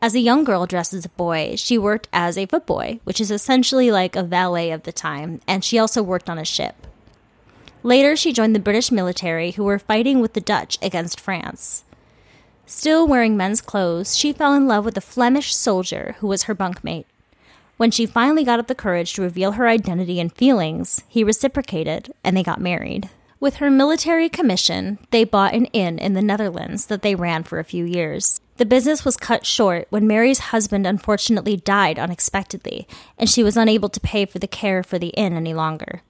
As 0.01 0.15
a 0.15 0.19
young 0.19 0.45
girl 0.45 0.65
dressed 0.65 0.93
as 0.93 1.03
a 1.03 1.09
boy, 1.09 1.55
she 1.57 1.77
worked 1.77 2.07
as 2.13 2.37
a 2.37 2.47
footboy, 2.47 3.01
which 3.03 3.19
is 3.19 3.31
essentially 3.31 3.91
like 3.91 4.15
a 4.15 4.23
valet 4.23 4.71
of 4.71 4.83
the 4.83 4.91
time, 4.93 5.41
and 5.45 5.65
she 5.65 5.77
also 5.77 6.01
worked 6.01 6.29
on 6.29 6.37
a 6.37 6.45
ship. 6.45 6.87
Later, 7.83 8.15
she 8.15 8.31
joined 8.31 8.55
the 8.55 8.59
British 8.59 8.89
military 8.89 9.51
who 9.51 9.65
were 9.65 9.79
fighting 9.79 10.21
with 10.21 10.33
the 10.33 10.41
Dutch 10.41 10.77
against 10.81 11.19
France. 11.19 11.83
Still 12.65 13.05
wearing 13.07 13.35
men's 13.35 13.59
clothes, 13.61 14.15
she 14.15 14.31
fell 14.31 14.53
in 14.53 14.67
love 14.67 14.85
with 14.85 14.97
a 14.97 15.01
Flemish 15.01 15.53
soldier 15.53 16.15
who 16.19 16.27
was 16.27 16.43
her 16.43 16.55
bunkmate. 16.55 17.05
When 17.75 17.91
she 17.91 18.05
finally 18.05 18.45
got 18.45 18.59
up 18.59 18.67
the 18.67 18.75
courage 18.75 19.13
to 19.13 19.21
reveal 19.21 19.53
her 19.53 19.67
identity 19.67 20.19
and 20.19 20.31
feelings, 20.31 21.03
he 21.09 21.23
reciprocated 21.23 22.13
and 22.23 22.37
they 22.37 22.43
got 22.43 22.61
married. 22.61 23.09
With 23.39 23.55
her 23.55 23.69
military 23.69 24.29
commission, 24.29 24.97
they 25.11 25.25
bought 25.25 25.53
an 25.53 25.65
inn 25.67 25.99
in 25.99 26.13
the 26.13 26.21
Netherlands 26.21 26.85
that 26.85 27.01
they 27.01 27.15
ran 27.15 27.43
for 27.43 27.59
a 27.59 27.65
few 27.65 27.83
years. 27.83 28.39
The 28.55 28.65
business 28.65 29.03
was 29.03 29.17
cut 29.17 29.45
short 29.45 29.87
when 29.89 30.07
Mary's 30.07 30.39
husband 30.39 30.87
unfortunately 30.87 31.57
died 31.57 31.99
unexpectedly, 31.99 32.87
and 33.17 33.29
she 33.29 33.43
was 33.43 33.57
unable 33.57 33.89
to 33.89 33.99
pay 33.99 34.25
for 34.25 34.39
the 34.39 34.47
care 34.47 34.83
for 34.83 34.97
the 34.97 35.09
inn 35.09 35.33
any 35.33 35.53
longer. 35.53 36.03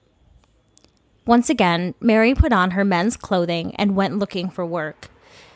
Once 1.26 1.50
again, 1.50 1.94
Mary 1.98 2.34
put 2.34 2.52
on 2.52 2.72
her 2.72 2.84
men's 2.84 3.16
clothing 3.16 3.74
and 3.74 3.96
went 3.96 4.18
looking 4.18 4.48
for 4.48 4.64
work. 4.64 5.08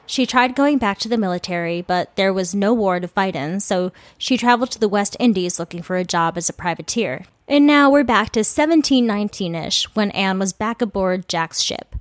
She 0.09 0.25
tried 0.25 0.57
going 0.57 0.79
back 0.79 0.97
to 1.01 1.09
the 1.09 1.19
military, 1.19 1.83
but 1.83 2.17
there 2.17 2.33
was 2.33 2.55
no 2.55 2.73
war 2.73 2.99
to 2.99 3.07
fight 3.07 3.37
in, 3.37 3.61
so 3.61 3.93
she 4.17 4.39
traveled 4.39 4.71
to 4.71 4.81
the 4.81 4.89
West 4.89 5.19
Indies 5.21 5.59
looking 5.59 5.83
for 5.83 5.97
a 5.97 6.05
job 6.05 6.39
as 6.39 6.49
a 6.49 6.55
privateer. 6.55 7.27
And 7.47 7.67
now 7.67 7.91
we're 7.91 8.05
back 8.05 8.31
to 8.33 8.41
1719 8.41 9.55
ish 9.55 9.85
when 9.95 10.11
Anne 10.13 10.39
was 10.39 10.55
back 10.55 10.81
aboard 10.81 11.29
Jack's 11.29 11.61
ship. 11.61 11.95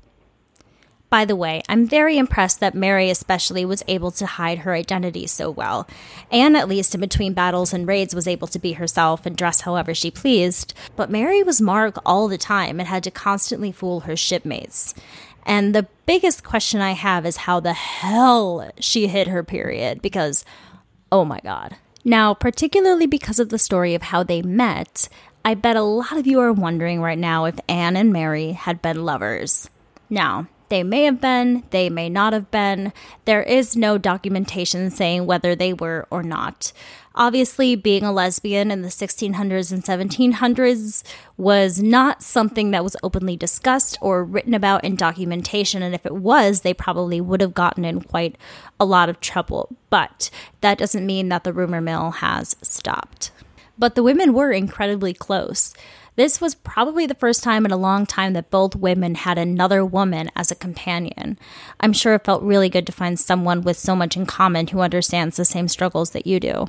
By 1.10 1.26
the 1.26 1.36
way, 1.36 1.62
I'm 1.68 1.86
very 1.86 2.18
impressed 2.18 2.62
that 2.62 2.76
Mary, 2.76 3.10
especially, 3.10 3.66
was 3.66 3.84
able 3.90 4.12
to 4.12 4.26
hide 4.26 4.60
her 4.60 4.74
identity 4.74 5.28
so 5.28 5.50
well. 5.50 5.86
Anne, 6.32 6.56
at 6.56 6.70
least 6.70 6.96
in 6.96 7.02
between 7.02 7.34
battles 7.34 7.74
and 7.74 7.88
raids, 7.88 8.16
was 8.16 8.28
able 8.28 8.48
to 8.48 8.60
be 8.60 8.74
herself 8.74 9.26
and 9.26 9.36
dress 9.36 9.62
however 9.62 9.94
she 9.94 10.12
pleased. 10.12 10.74
But 10.96 11.10
Mary 11.10 11.44
was 11.44 11.62
Mark 11.62 11.98
all 12.06 12.30
the 12.30 12.38
time 12.38 12.80
and 12.80 12.88
had 12.88 13.04
to 13.04 13.12
constantly 13.12 13.72
fool 13.72 14.02
her 14.02 14.16
shipmates. 14.16 14.94
And 15.48 15.74
the 15.74 15.88
biggest 16.06 16.44
question 16.44 16.82
I 16.82 16.92
have 16.92 17.26
is 17.26 17.38
how 17.38 17.62
the 17.62 17.74
hell 17.74 18.70
she 18.80 19.08
hid 19.08 19.28
her 19.28 19.44
period, 19.44 20.02
because, 20.02 20.44
oh 21.12 21.24
my 21.24 21.40
god. 21.40 21.78
Now, 22.04 22.34
particularly 22.34 23.08
because 23.08 23.40
of 23.40 23.50
the 23.50 23.58
story 23.58 23.96
of 23.96 24.02
how 24.04 24.24
they 24.24 24.42
met, 24.42 25.08
I 25.46 25.54
bet 25.56 25.78
a 25.78 25.82
lot 25.82 26.18
of 26.18 26.28
you 26.28 26.42
are 26.42 26.52
wondering 26.52 27.02
right 27.02 27.18
now 27.18 27.46
if 27.46 27.60
Anne 27.70 27.96
and 27.96 28.12
Mary 28.12 28.52
had 28.52 28.82
been 28.82 29.06
lovers. 29.06 29.70
Now, 30.10 30.48
they 30.70 30.84
may 30.84 31.04
have 31.04 31.22
been, 31.22 31.64
they 31.70 31.90
may 31.90 32.10
not 32.10 32.34
have 32.34 32.52
been. 32.52 32.92
There 33.24 33.44
is 33.44 33.78
no 33.78 33.98
documentation 33.98 34.92
saying 34.92 35.26
whether 35.26 35.56
they 35.56 35.72
were 35.72 36.08
or 36.10 36.24
not. 36.24 36.74
Obviously, 37.18 37.76
being 37.76 38.04
a 38.04 38.12
lesbian 38.12 38.70
in 38.70 38.84
the 38.84 38.90
1600s 38.90 39.72
and 39.72 39.84
1700s 39.84 41.02
was 41.36 41.82
not 41.82 42.22
something 42.22 42.70
that 42.70 42.84
was 42.84 42.96
openly 43.02 43.36
discussed 43.36 43.98
or 44.02 44.24
written 44.24 44.54
about 44.54 44.84
in 44.84 44.96
documentation, 44.96 45.82
and 45.82 45.96
if 45.96 46.06
it 46.06 46.14
was, 46.14 46.62
they 46.62 46.76
probably 46.76 47.20
would 47.20 47.42
have 47.42 47.56
gotten 47.56 47.84
in 47.84 48.02
quite 48.02 48.38
a 48.80 48.86
lot 48.86 49.10
of 49.10 49.20
trouble. 49.20 49.76
But 49.90 50.30
that 50.62 50.78
doesn't 50.78 51.08
mean 51.08 51.30
that 51.30 51.44
the 51.44 51.54
rumor 51.54 51.82
mill 51.82 52.12
has 52.12 52.56
stopped. 52.62 53.32
But 53.80 53.96
the 53.96 54.04
women 54.04 54.32
were 54.36 54.52
incredibly 54.52 55.16
close. 55.16 55.74
This 56.18 56.40
was 56.40 56.54
probably 56.54 57.08
the 57.08 57.16
first 57.16 57.42
time 57.42 57.66
in 57.66 57.72
a 57.72 57.78
long 57.78 58.06
time 58.06 58.34
that 58.34 58.52
both 58.52 58.76
women 58.76 59.16
had 59.16 59.40
another 59.40 59.84
woman 59.84 60.30
as 60.36 60.52
a 60.52 60.56
companion. 60.56 61.40
I'm 61.80 61.94
sure 61.94 62.14
it 62.14 62.26
felt 62.26 62.44
really 62.44 62.70
good 62.70 62.86
to 62.86 62.92
find 62.92 63.20
someone 63.20 63.64
with 63.64 63.80
so 63.80 63.96
much 63.96 64.16
in 64.16 64.28
common 64.28 64.68
who 64.68 64.82
understands 64.82 65.36
the 65.36 65.46
same 65.46 65.68
struggles 65.68 66.12
that 66.12 66.28
you 66.28 66.40
do. 66.40 66.68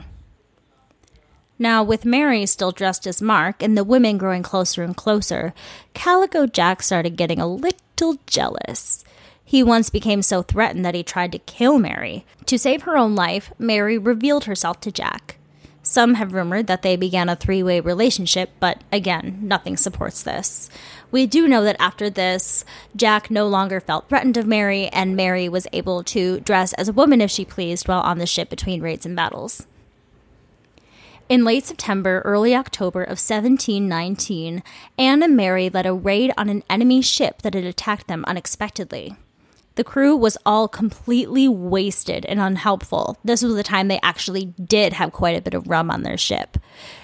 Now, 1.59 1.83
with 1.83 2.05
Mary 2.05 2.47
still 2.47 2.71
dressed 2.71 3.07
as 3.07 3.21
Mark 3.21 3.63
and 3.63 3.77
the 3.77 3.83
women 3.83 4.17
growing 4.17 4.45
closer 4.45 4.85
and 4.85 4.97
closer, 4.97 5.53
Calico 5.93 6.47
Jack 6.47 6.83
started 6.83 7.17
getting 7.17 7.41
a 7.41 7.49
little 7.49 8.19
jealous. 8.27 9.05
He 9.45 9.63
once 9.63 9.91
became 9.91 10.23
so 10.23 10.43
threatened 10.43 10.85
that 10.85 10.95
he 10.95 11.03
tried 11.03 11.33
to 11.33 11.39
kill 11.39 11.79
Mary. 11.79 12.25
To 12.47 12.59
save 12.59 12.83
her 12.83 12.97
own 12.97 13.17
life, 13.17 13.53
Mary 13.59 13.99
revealed 13.99 14.45
herself 14.45 14.79
to 14.81 14.93
Jack. 14.93 15.37
Some 15.83 16.15
have 16.15 16.35
rumored 16.35 16.67
that 16.67 16.83
they 16.83 16.97
began 16.97 17.31
a 17.31 17.35
three 17.35 17.63
way 17.63 17.81
relationship, 17.81 18.51
but 18.61 18.85
again, 18.93 19.39
nothing 19.43 19.77
supports 19.77 20.23
this. 20.23 20.69
We 21.11 21.27
do 21.27 21.49
know 21.49 21.65
that 21.65 21.81
after 21.81 22.11
this, 22.11 22.65
Jack 22.95 23.31
no 23.31 23.49
longer 23.49 23.81
felt 23.81 24.09
threatened 24.09 24.37
of 24.37 24.47
Mary, 24.47 24.89
and 24.89 25.17
Mary 25.17 25.49
was 25.49 25.67
able 25.73 26.05
to 26.05 26.41
dress 26.41 26.75
as 26.75 26.89
a 26.89 26.93
woman 26.93 27.23
if 27.23 27.31
she 27.31 27.45
pleased 27.45 27.89
while 27.89 28.03
on 28.03 28.19
the 28.19 28.27
ship 28.27 28.51
between 28.51 28.83
raids 28.83 29.07
and 29.07 29.17
battles. 29.17 29.67
In 31.29 31.45
late 31.45 31.67
September, 31.67 32.23
early 32.25 32.55
October 32.55 33.03
of 33.03 33.19
1719, 33.19 34.63
Anne 34.97 35.23
and 35.23 35.37
Mary 35.37 35.69
led 35.69 35.85
a 35.85 35.93
raid 35.93 36.33
on 36.39 36.49
an 36.49 36.63
enemy 36.71 37.03
ship 37.03 37.43
that 37.43 37.53
had 37.53 37.65
attacked 37.65 38.07
them 38.07 38.25
unexpectedly. 38.27 39.15
The 39.75 39.85
crew 39.85 40.17
was 40.17 40.39
all 40.47 40.69
completely 40.69 41.47
wasted 41.47 42.25
and 42.25 42.41
unhelpful. 42.41 43.19
This 43.23 43.43
was 43.43 43.55
the 43.55 43.63
time 43.63 43.89
they 43.89 44.01
actually 44.03 44.47
did 44.47 44.95
have 44.95 45.13
quite 45.13 45.37
a 45.37 45.43
bit 45.43 45.53
of 45.53 45.69
rum 45.69 45.91
on 45.91 46.03
their 46.03 46.17
ship. 46.17 46.57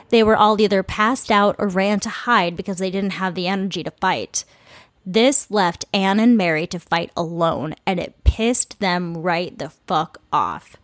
They 0.08 0.22
were 0.22 0.37
all 0.37 0.58
either 0.58 0.82
passed 0.82 1.30
out 1.30 1.54
or 1.58 1.68
ran 1.68 2.00
to 2.00 2.08
hide 2.08 2.56
because 2.56 2.78
they 2.78 2.90
didn't 2.90 3.10
have 3.10 3.34
the 3.34 3.46
energy 3.46 3.84
to 3.84 3.90
fight. 3.90 4.46
This 5.04 5.50
left 5.50 5.84
Anne 5.92 6.18
and 6.18 6.34
Mary 6.34 6.66
to 6.68 6.80
fight 6.80 7.10
alone, 7.14 7.74
and 7.87 8.00
it 8.00 8.24
pissed 8.24 8.80
them 8.80 9.18
right 9.18 9.56
the 9.56 9.68
fuck 9.68 10.18
off. 10.32 10.76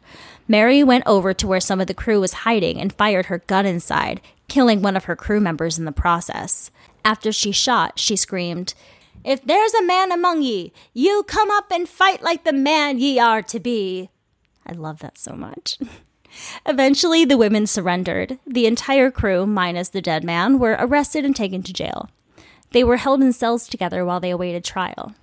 Mary 0.50 0.82
went 0.82 1.04
over 1.06 1.32
to 1.32 1.46
where 1.46 1.60
some 1.60 1.80
of 1.80 1.86
the 1.86 1.94
crew 1.94 2.20
was 2.20 2.42
hiding 2.42 2.80
and 2.80 2.92
fired 2.92 3.26
her 3.26 3.38
gun 3.38 3.64
inside, 3.64 4.20
killing 4.48 4.82
one 4.82 4.96
of 4.96 5.04
her 5.04 5.14
crew 5.14 5.38
members 5.38 5.78
in 5.78 5.84
the 5.84 5.92
process. 5.92 6.72
After 7.04 7.30
she 7.30 7.52
shot, 7.52 8.00
she 8.00 8.16
screamed, 8.16 8.74
if 9.22 9.44
there's 9.44 9.74
a 9.74 9.84
man 9.84 10.10
among 10.10 10.42
ye, 10.42 10.72
you 10.92 11.22
come 11.28 11.52
up 11.52 11.70
and 11.70 11.88
fight 11.88 12.20
like 12.20 12.42
the 12.42 12.52
man 12.52 12.98
ye 12.98 13.16
are 13.20 13.42
to 13.42 13.60
be. 13.60 14.10
I 14.66 14.72
love 14.72 14.98
that 14.98 15.18
so 15.18 15.34
much. 15.34 15.78
Eventually, 16.66 17.24
the 17.24 17.38
women 17.38 17.68
surrendered. 17.68 18.40
The 18.44 18.66
entire 18.66 19.12
crew, 19.12 19.46
minus 19.46 19.90
the 19.90 20.02
dead 20.02 20.24
man, 20.24 20.58
were 20.58 20.76
arrested 20.80 21.24
and 21.24 21.36
taken 21.36 21.62
to 21.62 21.72
jail. 21.72 22.10
They 22.72 22.82
were 22.82 22.96
held 22.96 23.22
in 23.22 23.32
cells 23.32 23.68
together 23.68 24.04
while 24.04 24.18
they 24.18 24.30
awaited 24.30 24.64
trial. 24.64 25.14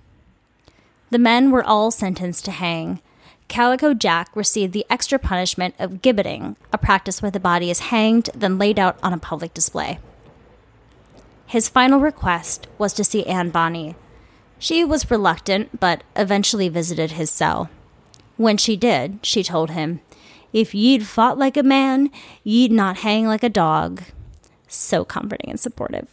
The 1.10 1.18
men 1.18 1.50
were 1.50 1.64
all 1.64 1.90
sentenced 1.90 2.46
to 2.46 2.50
hang. 2.50 3.02
Calico 3.48 3.94
Jack 3.94 4.34
received 4.34 4.72
the 4.72 4.86
extra 4.90 5.18
punishment 5.18 5.74
of 5.78 6.02
gibbeting, 6.02 6.56
a 6.72 6.78
practice 6.78 7.22
where 7.22 7.30
the 7.30 7.40
body 7.40 7.70
is 7.70 7.80
hanged, 7.80 8.28
then 8.34 8.58
laid 8.58 8.78
out 8.78 8.98
on 9.02 9.12
a 9.12 9.18
public 9.18 9.54
display. 9.54 9.98
His 11.46 11.68
final 11.68 11.98
request 11.98 12.66
was 12.76 12.92
to 12.92 13.04
see 13.04 13.24
Anne 13.24 13.48
Bonny. 13.48 13.96
She 14.58 14.84
was 14.84 15.10
reluctant, 15.10 15.80
but 15.80 16.02
eventually 16.14 16.68
visited 16.68 17.12
his 17.12 17.30
cell. 17.30 17.70
When 18.36 18.58
she 18.58 18.76
did, 18.76 19.20
she 19.22 19.42
told 19.42 19.70
him, 19.70 20.00
If 20.52 20.74
ye'd 20.74 21.06
fought 21.06 21.38
like 21.38 21.56
a 21.56 21.62
man, 21.62 22.10
ye'd 22.44 22.70
not 22.70 22.98
hang 22.98 23.26
like 23.26 23.42
a 23.42 23.48
dog. 23.48 24.02
So 24.66 25.04
comforting 25.04 25.48
and 25.50 25.58
supportive. 25.58 26.08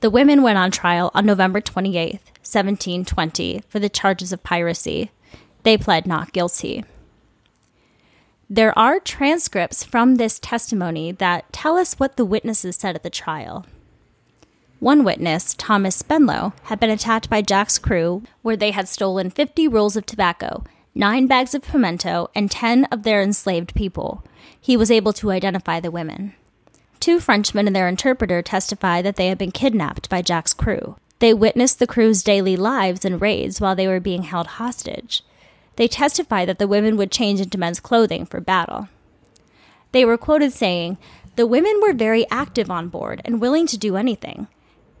The 0.00 0.10
women 0.10 0.42
went 0.42 0.58
on 0.58 0.72
trial 0.72 1.12
on 1.14 1.24
November 1.24 1.60
28, 1.60 2.18
1720, 2.44 3.62
for 3.68 3.78
the 3.78 3.88
charges 3.88 4.32
of 4.32 4.42
piracy. 4.42 5.10
They 5.62 5.76
pled 5.76 6.06
not 6.06 6.32
guilty. 6.32 6.84
There 8.50 8.78
are 8.78 9.00
transcripts 9.00 9.82
from 9.82 10.16
this 10.16 10.38
testimony 10.38 11.12
that 11.12 11.50
tell 11.52 11.78
us 11.78 11.94
what 11.94 12.16
the 12.16 12.24
witnesses 12.24 12.76
said 12.76 12.94
at 12.94 13.02
the 13.02 13.08
trial. 13.08 13.64
One 14.78 15.04
witness, 15.04 15.54
Thomas 15.54 16.02
Spenlow, 16.02 16.52
had 16.64 16.80
been 16.80 16.90
attacked 16.90 17.30
by 17.30 17.40
Jack's 17.40 17.78
crew 17.78 18.24
where 18.42 18.56
they 18.56 18.72
had 18.72 18.88
stolen 18.88 19.30
50 19.30 19.68
rolls 19.68 19.96
of 19.96 20.04
tobacco, 20.04 20.64
nine 20.94 21.26
bags 21.26 21.54
of 21.54 21.62
pimento, 21.62 22.28
and 22.34 22.50
10 22.50 22.86
of 22.86 23.04
their 23.04 23.22
enslaved 23.22 23.74
people. 23.74 24.24
He 24.60 24.76
was 24.76 24.90
able 24.90 25.12
to 25.14 25.30
identify 25.30 25.80
the 25.80 25.90
women. 25.90 26.34
Two 27.00 27.20
Frenchmen 27.20 27.66
and 27.66 27.74
their 27.74 27.88
interpreter 27.88 28.42
testified 28.42 29.04
that 29.04 29.16
they 29.16 29.28
had 29.28 29.38
been 29.38 29.50
kidnapped 29.50 30.10
by 30.10 30.20
Jack's 30.20 30.52
crew. 30.52 30.96
They 31.22 31.32
witnessed 31.32 31.78
the 31.78 31.86
crew's 31.86 32.24
daily 32.24 32.56
lives 32.56 33.04
and 33.04 33.22
raids 33.22 33.60
while 33.60 33.76
they 33.76 33.86
were 33.86 34.00
being 34.00 34.24
held 34.24 34.48
hostage. 34.58 35.22
They 35.76 35.86
testified 35.86 36.48
that 36.48 36.58
the 36.58 36.66
women 36.66 36.96
would 36.96 37.12
change 37.12 37.40
into 37.40 37.56
men's 37.56 37.78
clothing 37.78 38.26
for 38.26 38.40
battle. 38.40 38.88
They 39.92 40.04
were 40.04 40.18
quoted 40.18 40.52
saying, 40.52 40.98
The 41.36 41.46
women 41.46 41.78
were 41.80 41.92
very 41.92 42.28
active 42.28 42.72
on 42.72 42.88
board 42.88 43.22
and 43.24 43.40
willing 43.40 43.68
to 43.68 43.78
do 43.78 43.94
anything. 43.94 44.48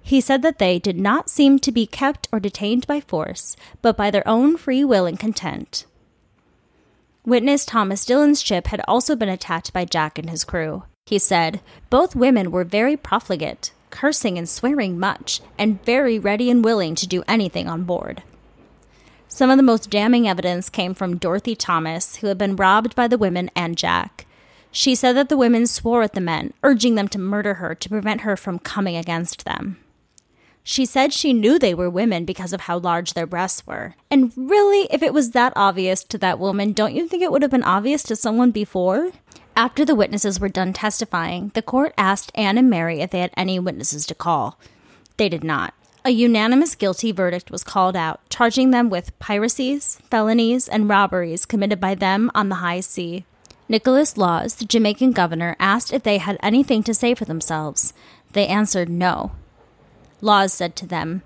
He 0.00 0.20
said 0.20 0.42
that 0.42 0.60
they 0.60 0.78
did 0.78 0.96
not 0.96 1.28
seem 1.28 1.58
to 1.58 1.72
be 1.72 1.88
kept 1.88 2.28
or 2.30 2.38
detained 2.38 2.86
by 2.86 3.00
force, 3.00 3.56
but 3.80 3.96
by 3.96 4.12
their 4.12 4.26
own 4.28 4.56
free 4.56 4.84
will 4.84 5.06
and 5.06 5.18
content. 5.18 5.86
Witness 7.26 7.64
Thomas 7.64 8.04
Dillon's 8.04 8.40
ship 8.40 8.68
had 8.68 8.80
also 8.86 9.16
been 9.16 9.28
attacked 9.28 9.72
by 9.72 9.84
Jack 9.84 10.20
and 10.20 10.30
his 10.30 10.44
crew. 10.44 10.84
He 11.04 11.18
said, 11.18 11.60
Both 11.90 12.14
women 12.14 12.52
were 12.52 12.62
very 12.62 12.96
profligate, 12.96 13.72
cursing 13.92 14.36
and 14.36 14.48
swearing 14.48 14.98
much, 14.98 15.40
and 15.56 15.84
very 15.84 16.18
ready 16.18 16.50
and 16.50 16.64
willing 16.64 16.96
to 16.96 17.06
do 17.06 17.22
anything 17.28 17.68
on 17.68 17.84
board. 17.84 18.24
Some 19.28 19.48
of 19.48 19.56
the 19.56 19.62
most 19.62 19.88
damning 19.88 20.26
evidence 20.26 20.68
came 20.68 20.94
from 20.94 21.16
Dorothy 21.16 21.54
Thomas, 21.54 22.16
who 22.16 22.26
had 22.26 22.36
been 22.36 22.56
robbed 22.56 22.96
by 22.96 23.06
the 23.06 23.16
women 23.16 23.50
and 23.54 23.78
Jack. 23.78 24.26
She 24.72 24.94
said 24.94 25.12
that 25.12 25.28
the 25.28 25.36
women 25.36 25.66
swore 25.66 26.02
at 26.02 26.14
the 26.14 26.20
men, 26.20 26.52
urging 26.62 26.96
them 26.96 27.08
to 27.08 27.18
murder 27.18 27.54
her 27.54 27.74
to 27.74 27.88
prevent 27.88 28.22
her 28.22 28.36
from 28.36 28.58
coming 28.58 28.96
against 28.96 29.44
them. 29.44 29.78
She 30.64 30.86
said 30.86 31.12
she 31.12 31.32
knew 31.32 31.58
they 31.58 31.74
were 31.74 31.90
women 31.90 32.24
because 32.24 32.52
of 32.52 32.62
how 32.62 32.78
large 32.78 33.14
their 33.14 33.26
breasts 33.26 33.66
were. 33.66 33.94
And 34.10 34.32
really, 34.36 34.86
if 34.90 35.02
it 35.02 35.12
was 35.12 35.32
that 35.32 35.52
obvious 35.56 36.04
to 36.04 36.18
that 36.18 36.38
woman, 36.38 36.72
don't 36.72 36.94
you 36.94 37.08
think 37.08 37.22
it 37.22 37.32
would 37.32 37.42
have 37.42 37.50
been 37.50 37.64
obvious 37.64 38.02
to 38.04 38.16
someone 38.16 38.50
before? 38.50 39.10
After 39.54 39.84
the 39.84 39.94
witnesses 39.94 40.40
were 40.40 40.48
done 40.48 40.72
testifying, 40.72 41.50
the 41.54 41.62
court 41.62 41.92
asked 41.98 42.32
Anne 42.34 42.56
and 42.56 42.70
Mary 42.70 43.00
if 43.00 43.10
they 43.10 43.20
had 43.20 43.32
any 43.36 43.58
witnesses 43.58 44.06
to 44.06 44.14
call. 44.14 44.58
They 45.18 45.28
did 45.28 45.44
not. 45.44 45.74
A 46.04 46.10
unanimous 46.10 46.74
guilty 46.74 47.12
verdict 47.12 47.50
was 47.50 47.62
called 47.62 47.94
out, 47.94 48.20
charging 48.28 48.70
them 48.70 48.90
with 48.90 49.16
piracies, 49.18 50.00
felonies, 50.10 50.68
and 50.68 50.88
robberies 50.88 51.44
committed 51.44 51.80
by 51.80 51.94
them 51.94 52.30
on 52.34 52.48
the 52.48 52.56
high 52.56 52.80
sea. 52.80 53.24
Nicholas 53.68 54.16
Laws, 54.16 54.56
the 54.56 54.64
Jamaican 54.64 55.12
governor, 55.12 55.54
asked 55.60 55.92
if 55.92 56.02
they 56.02 56.18
had 56.18 56.38
anything 56.42 56.82
to 56.82 56.94
say 56.94 57.14
for 57.14 57.24
themselves. 57.24 57.92
They 58.32 58.46
answered 58.46 58.88
no. 58.88 59.32
Laws 60.20 60.52
said 60.52 60.74
to 60.76 60.86
them, 60.86 61.22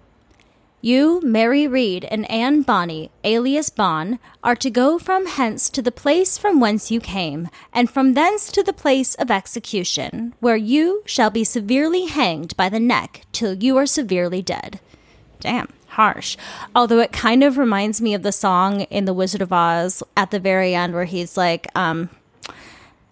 You, 0.87 1.21
Mary 1.25 1.67
Read, 1.67 2.05
and 2.05 2.31
Anne 2.31 2.63
Bonny, 2.63 3.11
alias 3.25 3.71
Bon, 3.71 4.21
are 4.45 4.55
to 4.55 4.71
go 4.71 5.01
from 5.01 5.27
hence 5.27 5.69
to 5.71 5.83
the 5.83 5.91
place 5.91 6.39
from 6.39 6.61
whence 6.61 6.93
you 6.93 7.01
came, 7.01 7.49
and 7.73 7.91
from 7.91 8.15
thence 8.15 8.53
to 8.53 8.63
the 8.63 8.73
place 8.73 9.17
of 9.17 9.29
execution, 9.29 10.33
where 10.39 10.55
you 10.55 11.03
shall 11.05 11.29
be 11.29 11.43
severely 11.43 12.07
hanged 12.07 12.57
by 12.57 12.69
the 12.69 12.79
neck 12.79 13.23
till 13.33 13.55
you 13.55 13.77
are 13.77 13.85
severely 13.85 14.43
dead. 14.43 14.79
Damn, 15.41 15.73
harsh. 15.89 16.37
Although 16.73 17.01
it 17.01 17.11
kind 17.11 17.43
of 17.43 17.59
reminds 17.59 18.01
me 18.01 18.15
of 18.15 18.23
the 18.23 18.31
song 18.31 18.83
in 18.83 19.07
The 19.07 19.13
Wizard 19.13 19.43
of 19.43 19.53
Oz 19.53 20.05
at 20.17 20.31
the 20.31 20.39
very 20.39 20.73
end 20.73 20.95
where 20.95 21.05
he's 21.05 21.37
like, 21.37 21.67
um, 21.75 22.11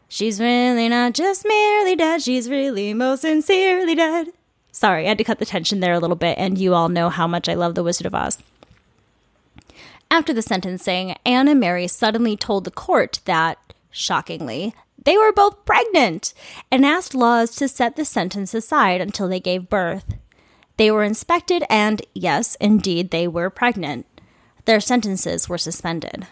She's 0.06 0.38
really 0.38 0.88
not 0.88 1.12
just 1.12 1.44
merely 1.44 1.96
dead, 1.96 2.22
she's 2.22 2.48
really 2.48 2.94
most 2.94 3.22
sincerely 3.22 3.96
dead. 3.96 4.28
Sorry, 4.74 5.04
I 5.04 5.10
had 5.10 5.18
to 5.18 5.24
cut 5.24 5.38
the 5.38 5.46
tension 5.46 5.78
there 5.78 5.92
a 5.92 6.00
little 6.00 6.16
bit, 6.16 6.36
and 6.36 6.58
you 6.58 6.74
all 6.74 6.88
know 6.88 7.08
how 7.08 7.28
much 7.28 7.48
I 7.48 7.54
love 7.54 7.76
The 7.76 7.84
Wizard 7.84 8.08
of 8.08 8.14
Oz. 8.14 8.42
After 10.10 10.32
the 10.32 10.42
sentencing, 10.42 11.14
Anne 11.24 11.46
and 11.46 11.60
Mary 11.60 11.86
suddenly 11.86 12.36
told 12.36 12.64
the 12.64 12.72
court 12.72 13.20
that, 13.24 13.56
shockingly, 13.92 14.74
they 15.04 15.16
were 15.16 15.32
both 15.32 15.64
pregnant 15.64 16.34
and 16.72 16.84
asked 16.84 17.14
Laws 17.14 17.54
to 17.54 17.68
set 17.68 17.94
the 17.94 18.04
sentence 18.04 18.52
aside 18.52 19.00
until 19.00 19.28
they 19.28 19.38
gave 19.38 19.70
birth. 19.70 20.16
They 20.76 20.90
were 20.90 21.04
inspected, 21.04 21.62
and 21.70 22.02
yes, 22.12 22.56
indeed, 22.56 23.12
they 23.12 23.28
were 23.28 23.50
pregnant. 23.50 24.06
Their 24.64 24.80
sentences 24.80 25.48
were 25.48 25.56
suspended. 25.56 26.26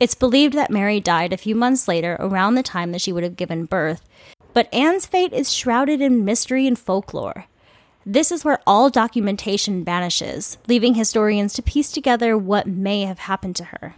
It's 0.00 0.16
believed 0.16 0.54
that 0.54 0.72
Mary 0.72 0.98
died 0.98 1.32
a 1.32 1.36
few 1.36 1.54
months 1.54 1.86
later, 1.86 2.16
around 2.18 2.56
the 2.56 2.64
time 2.64 2.90
that 2.90 3.00
she 3.00 3.12
would 3.12 3.22
have 3.22 3.36
given 3.36 3.66
birth, 3.66 4.02
but 4.54 4.72
Anne's 4.72 5.04
fate 5.04 5.34
is 5.34 5.52
shrouded 5.52 6.00
in 6.00 6.24
mystery 6.24 6.66
and 6.66 6.78
folklore. 6.78 7.46
This 8.06 8.30
is 8.32 8.44
where 8.44 8.60
all 8.66 8.88
documentation 8.88 9.84
vanishes, 9.84 10.58
leaving 10.68 10.94
historians 10.94 11.52
to 11.54 11.62
piece 11.62 11.90
together 11.90 12.38
what 12.38 12.66
may 12.66 13.02
have 13.02 13.18
happened 13.18 13.56
to 13.56 13.64
her. 13.64 13.96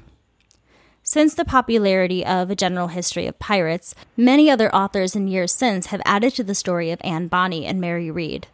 Since 1.03 1.35
the 1.35 1.45
popularity 1.45 2.27
of 2.27 2.51
A 2.51 2.57
General 2.57 2.89
History 2.89 3.27
of 3.27 3.39
Pirates, 3.39 3.95
many 4.17 4.51
other 4.51 4.75
authors 4.75 5.15
in 5.15 5.29
years 5.29 5.53
since 5.53 5.87
have 5.87 6.03
added 6.05 6.35
to 6.35 6.43
the 6.43 6.55
story 6.55 6.91
of 6.91 7.01
Anne 7.05 7.29
Bonny 7.29 7.65
and 7.65 7.81
Mary 7.81 8.11
Read. 8.11 8.49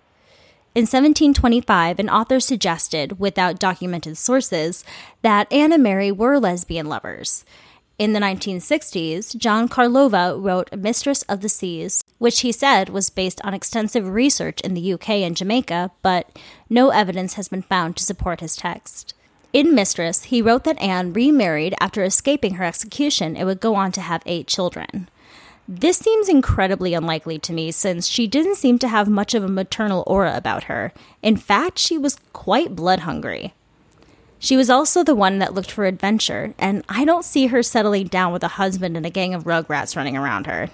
In 0.74 0.82
1725, 0.82 1.98
an 1.98 2.08
author 2.08 2.40
suggested, 2.40 3.18
without 3.18 3.58
documented 3.58 4.16
sources, 4.16 4.84
that 5.20 5.52
Anne 5.52 5.72
and 5.72 5.82
Mary 5.82 6.10
were 6.10 6.38
lesbian 6.38 6.86
lovers. 6.86 7.44
In 7.98 8.14
the 8.14 8.20
1960s, 8.20 9.36
John 9.36 9.68
Carlova 9.68 10.42
wrote 10.42 10.74
Mistress 10.74 11.22
of 11.22 11.40
the 11.40 11.48
Seas, 11.48 12.02
which 12.18 12.40
he 12.40 12.50
said 12.50 12.88
was 12.88 13.10
based 13.10 13.40
on 13.44 13.54
extensive 13.54 14.08
research 14.08 14.60
in 14.62 14.74
the 14.74 14.92
UK 14.94 15.10
and 15.10 15.36
Jamaica, 15.36 15.90
but 16.00 16.38
no 16.70 16.88
evidence 16.88 17.34
has 17.34 17.48
been 17.48 17.62
found 17.62 17.96
to 17.96 18.04
support 18.04 18.40
his 18.40 18.56
text. 18.56 19.14
In 19.52 19.74
Mistress, 19.74 20.24
he 20.24 20.40
wrote 20.40 20.64
that 20.64 20.80
Anne 20.80 21.12
remarried 21.12 21.74
after 21.78 22.02
escaping 22.02 22.54
her 22.54 22.64
execution 22.64 23.36
and 23.36 23.46
would 23.46 23.60
go 23.60 23.74
on 23.74 23.92
to 23.92 24.00
have 24.00 24.22
eight 24.24 24.46
children. 24.46 25.10
This 25.68 25.98
seems 25.98 26.28
incredibly 26.28 26.94
unlikely 26.94 27.38
to 27.40 27.52
me 27.52 27.70
since 27.70 28.08
she 28.08 28.26
didn't 28.26 28.56
seem 28.56 28.78
to 28.78 28.88
have 28.88 29.08
much 29.08 29.34
of 29.34 29.44
a 29.44 29.48
maternal 29.48 30.02
aura 30.06 30.36
about 30.36 30.64
her. 30.64 30.92
In 31.22 31.36
fact, 31.36 31.78
she 31.78 31.98
was 31.98 32.18
quite 32.32 32.74
blood 32.74 33.00
hungry. 33.00 33.52
She 34.42 34.56
was 34.56 34.68
also 34.68 35.04
the 35.04 35.14
one 35.14 35.38
that 35.38 35.54
looked 35.54 35.70
for 35.70 35.84
adventure, 35.84 36.52
and 36.58 36.82
I 36.88 37.04
don't 37.04 37.24
see 37.24 37.46
her 37.46 37.62
settling 37.62 38.08
down 38.08 38.32
with 38.32 38.42
a 38.42 38.48
husband 38.58 38.96
and 38.96 39.06
a 39.06 39.10
gang 39.10 39.34
of 39.34 39.44
rugrats 39.44 39.94
running 39.94 40.16
around 40.16 40.48
her. 40.48 40.68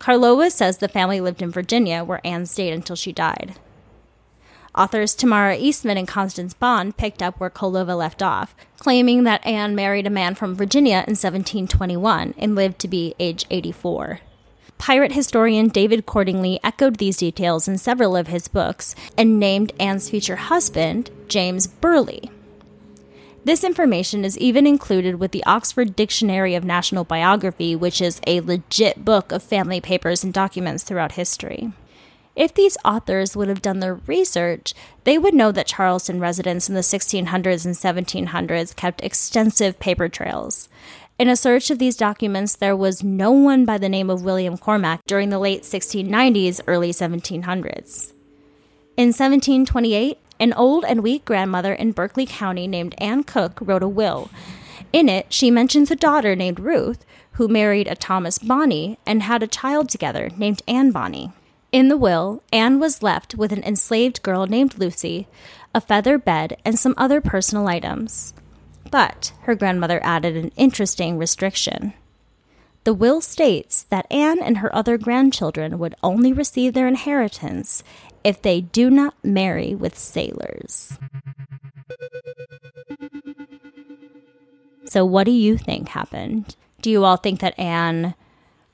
Carlova 0.00 0.50
says 0.50 0.78
the 0.78 0.88
family 0.88 1.20
lived 1.20 1.42
in 1.42 1.52
Virginia, 1.52 2.02
where 2.02 2.20
Anne 2.24 2.46
stayed 2.46 2.72
until 2.72 2.96
she 2.96 3.12
died. 3.12 3.54
Authors 4.74 5.14
Tamara 5.14 5.56
Eastman 5.58 5.96
and 5.96 6.08
Constance 6.08 6.52
Bond 6.52 6.96
picked 6.96 7.22
up 7.22 7.38
where 7.38 7.50
Carlova 7.50 7.96
left 7.96 8.20
off, 8.20 8.56
claiming 8.80 9.22
that 9.22 9.46
Anne 9.46 9.76
married 9.76 10.08
a 10.08 10.10
man 10.10 10.34
from 10.34 10.56
Virginia 10.56 11.04
in 11.06 11.14
1721 11.14 12.34
and 12.36 12.56
lived 12.56 12.80
to 12.80 12.88
be 12.88 13.14
age 13.20 13.46
84. 13.48 14.18
Pirate 14.76 15.12
historian 15.12 15.68
David 15.68 16.04
Cordingly 16.04 16.58
echoed 16.64 16.96
these 16.96 17.18
details 17.18 17.68
in 17.68 17.78
several 17.78 18.16
of 18.16 18.26
his 18.26 18.48
books 18.48 18.96
and 19.16 19.38
named 19.38 19.72
Anne's 19.78 20.10
future 20.10 20.34
husband, 20.34 21.10
James 21.28 21.68
Burleigh. 21.68 22.28
This 23.42 23.64
information 23.64 24.24
is 24.24 24.36
even 24.36 24.66
included 24.66 25.14
with 25.14 25.32
the 25.32 25.44
Oxford 25.44 25.96
Dictionary 25.96 26.54
of 26.54 26.62
National 26.62 27.04
Biography, 27.04 27.74
which 27.74 28.02
is 28.02 28.20
a 28.26 28.40
legit 28.40 29.02
book 29.02 29.32
of 29.32 29.42
family 29.42 29.80
papers 29.80 30.22
and 30.22 30.32
documents 30.32 30.84
throughout 30.84 31.12
history. 31.12 31.72
If 32.36 32.54
these 32.54 32.76
authors 32.84 33.34
would 33.34 33.48
have 33.48 33.62
done 33.62 33.80
their 33.80 33.94
research, 33.94 34.74
they 35.04 35.16
would 35.16 35.34
know 35.34 35.52
that 35.52 35.66
Charleston 35.66 36.20
residents 36.20 36.68
in 36.68 36.74
the 36.74 36.82
1600s 36.82 37.64
and 37.64 37.74
1700s 37.74 38.76
kept 38.76 39.02
extensive 39.02 39.80
paper 39.80 40.08
trails. 40.08 40.68
In 41.18 41.28
a 41.28 41.36
search 41.36 41.70
of 41.70 41.78
these 41.78 41.96
documents, 41.96 42.54
there 42.56 42.76
was 42.76 43.02
no 43.02 43.30
one 43.30 43.64
by 43.64 43.78
the 43.78 43.88
name 43.88 44.10
of 44.10 44.22
William 44.22 44.58
Cormack 44.58 45.00
during 45.06 45.30
the 45.30 45.38
late 45.38 45.62
1690s, 45.62 46.60
early 46.66 46.92
1700s. 46.92 48.12
In 48.96 49.08
1728, 49.08 50.18
an 50.40 50.54
old 50.54 50.84
and 50.84 51.02
weak 51.02 51.24
grandmother 51.24 51.72
in 51.72 51.92
Berkeley 51.92 52.26
County 52.26 52.66
named 52.66 52.94
Anne 52.98 53.22
Cook 53.22 53.58
wrote 53.60 53.82
a 53.82 53.88
will. 53.88 54.30
In 54.92 55.08
it, 55.08 55.32
she 55.32 55.50
mentions 55.50 55.90
a 55.90 55.96
daughter 55.96 56.34
named 56.34 56.58
Ruth, 56.58 57.04
who 57.32 57.46
married 57.46 57.86
a 57.86 57.94
Thomas 57.94 58.38
Bonney 58.38 58.98
and 59.06 59.22
had 59.22 59.42
a 59.42 59.46
child 59.46 59.88
together 59.88 60.30
named 60.36 60.62
Anne 60.66 60.90
Bonney. 60.90 61.32
In 61.70 61.88
the 61.88 61.96
will, 61.96 62.42
Anne 62.52 62.80
was 62.80 63.02
left 63.02 63.36
with 63.36 63.52
an 63.52 63.62
enslaved 63.62 64.22
girl 64.22 64.46
named 64.46 64.78
Lucy, 64.78 65.28
a 65.72 65.80
feather 65.80 66.18
bed, 66.18 66.56
and 66.64 66.76
some 66.76 66.94
other 66.96 67.20
personal 67.20 67.68
items. 67.68 68.34
But 68.90 69.32
her 69.42 69.54
grandmother 69.54 70.00
added 70.02 70.36
an 70.36 70.50
interesting 70.56 71.16
restriction. 71.16 71.92
The 72.84 72.94
will 72.94 73.20
states 73.20 73.84
that 73.90 74.10
Anne 74.10 74.40
and 74.40 74.58
her 74.58 74.74
other 74.74 74.96
grandchildren 74.96 75.78
would 75.78 75.94
only 76.02 76.32
receive 76.32 76.72
their 76.72 76.88
inheritance 76.88 77.84
if 78.24 78.42
they 78.42 78.60
do 78.60 78.90
not 78.90 79.14
marry 79.22 79.74
with 79.74 79.98
sailors. 79.98 80.98
So, 84.84 85.04
what 85.04 85.24
do 85.24 85.30
you 85.30 85.56
think 85.56 85.88
happened? 85.88 86.56
Do 86.82 86.90
you 86.90 87.04
all 87.04 87.16
think 87.16 87.40
that 87.40 87.58
Anne 87.58 88.14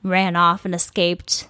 ran 0.01 0.35
off 0.35 0.65
and 0.65 0.73
escaped, 0.73 1.47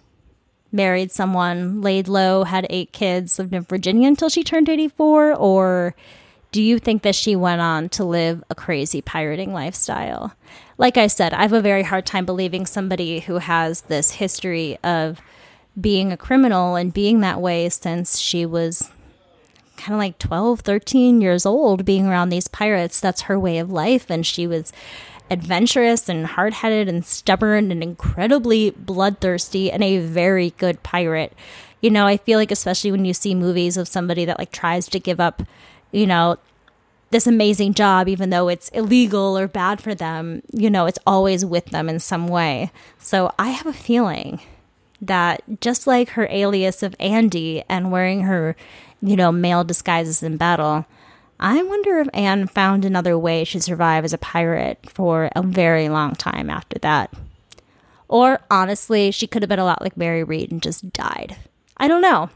married 0.72 1.12
someone, 1.12 1.82
laid 1.82 2.08
low, 2.08 2.44
had 2.44 2.68
eight 2.70 2.92
kids, 2.92 3.40
lived 3.40 3.54
in 3.54 3.64
Virginia 3.64 4.08
until 4.08 4.30
she 4.30 4.44
turned 4.44 4.68
84? 4.68 5.36
Or 5.36 5.96
do 6.52 6.62
you 6.62 6.80
think 6.80 7.04
that 7.04 7.16
she 7.16 7.36
went 7.36 7.62
on 7.62 7.90
to 7.90 8.04
live 8.04 8.44
a 8.50 8.56
crazy 8.56 9.02
pirating 9.02 9.54
lifestyle? 9.54 10.34
Like 10.78 10.98
I 10.98 11.08
said, 11.08 11.34
I 11.34 11.44
have 11.44 11.54
a 11.54 11.62
very 11.62 11.84
hard 11.84 12.06
time 12.06 12.26
believing 12.26 12.66
somebody 12.66 13.20
who 13.20 13.38
has 13.38 13.82
this 13.82 14.12
history 14.12 14.78
of 14.84 15.22
being 15.80 16.12
a 16.12 16.18
criminal 16.18 16.76
and 16.76 16.94
being 16.94 17.20
that 17.22 17.42
way 17.42 17.70
since 17.70 18.20
she 18.20 18.46
was 18.46 18.90
kind 19.78 19.94
of 19.94 20.00
like 20.00 20.18
12, 20.20 20.62
13 20.62 21.22
years 21.22 21.46
old, 21.46 21.86
being 21.86 22.08
around 22.08 22.30
these 22.30 22.48
pirates. 22.48 23.00
That's 23.00 23.22
her 23.22 23.40
way 23.40 23.60
of 23.60 23.72
life. 23.72 24.10
And 24.10 24.26
she 24.26 24.48
was 24.48 24.74
adventurous 25.30 26.10
and 26.10 26.26
hard 26.26 26.56
headed 26.56 26.90
and 26.90 27.06
stubborn 27.06 27.72
and 27.72 27.84
incredibly 27.84 28.72
bloodthirsty 28.72 29.72
and 29.72 29.84
a 29.84 30.00
very 30.00 30.52
good 30.58 30.82
pirate. 30.84 31.34
You 31.82 31.92
know, 31.92 32.08
I 32.08 32.18
feel 32.18 32.40
like, 32.40 32.52
especially 32.52 32.92
when 32.92 33.06
you 33.06 33.13
see 33.13 33.36
movies 33.36 33.78
of 33.78 33.88
somebody 33.88 34.26
that 34.26 34.40
like 34.40 34.52
tries 34.52 34.88
to 34.90 35.00
give 35.00 35.20
up, 35.20 35.44
you 35.92 36.08
know, 36.08 36.38
this 37.12 37.28
amazing 37.28 37.74
job, 37.74 38.08
even 38.08 38.32
though 38.32 38.50
it's 38.50 38.70
illegal 38.70 39.38
or 39.38 39.48
bad 39.48 39.80
for 39.80 39.96
them, 39.96 40.42
you 40.52 40.70
know, 40.70 40.88
it's 40.88 41.00
always 41.06 41.46
with 41.46 41.68
them 41.68 41.88
in 41.88 42.00
some 42.00 42.28
way. 42.28 42.72
So 42.98 43.32
I 43.38 43.50
have 43.50 43.68
a 43.68 43.74
feeling 43.74 44.42
that 45.02 45.42
just 45.62 45.88
like 45.88 46.10
her 46.10 46.28
alias 46.30 46.84
of 46.84 46.96
Andy 47.00 47.64
and 47.70 47.92
wearing 47.92 48.22
her, 48.22 48.56
you 49.02 49.16
know, 49.16 49.32
male 49.32 49.64
disguises 49.64 50.24
in 50.24 50.38
battle, 50.38 50.86
I 51.40 51.62
wonder 51.62 52.00
if 52.00 52.08
Anne 52.14 52.48
found 52.48 52.84
another 52.84 53.18
way 53.18 53.46
to 53.46 53.62
survive 53.62 54.04
as 54.04 54.14
a 54.14 54.18
pirate 54.18 54.90
for 54.90 55.30
a 55.36 55.44
very 55.44 55.88
long 55.88 56.16
time 56.16 56.50
after 56.50 56.80
that. 56.80 57.14
Or 58.08 58.40
honestly, 58.50 59.12
she 59.12 59.28
could 59.28 59.44
have 59.44 59.50
been 59.50 59.60
a 59.60 59.66
lot 59.66 59.82
like 59.82 59.98
Mary 59.98 60.24
Read 60.24 60.52
and 60.52 60.64
just 60.64 60.92
died. 60.94 61.36
I 61.78 61.88
don't 61.88 62.02
know. 62.02 62.30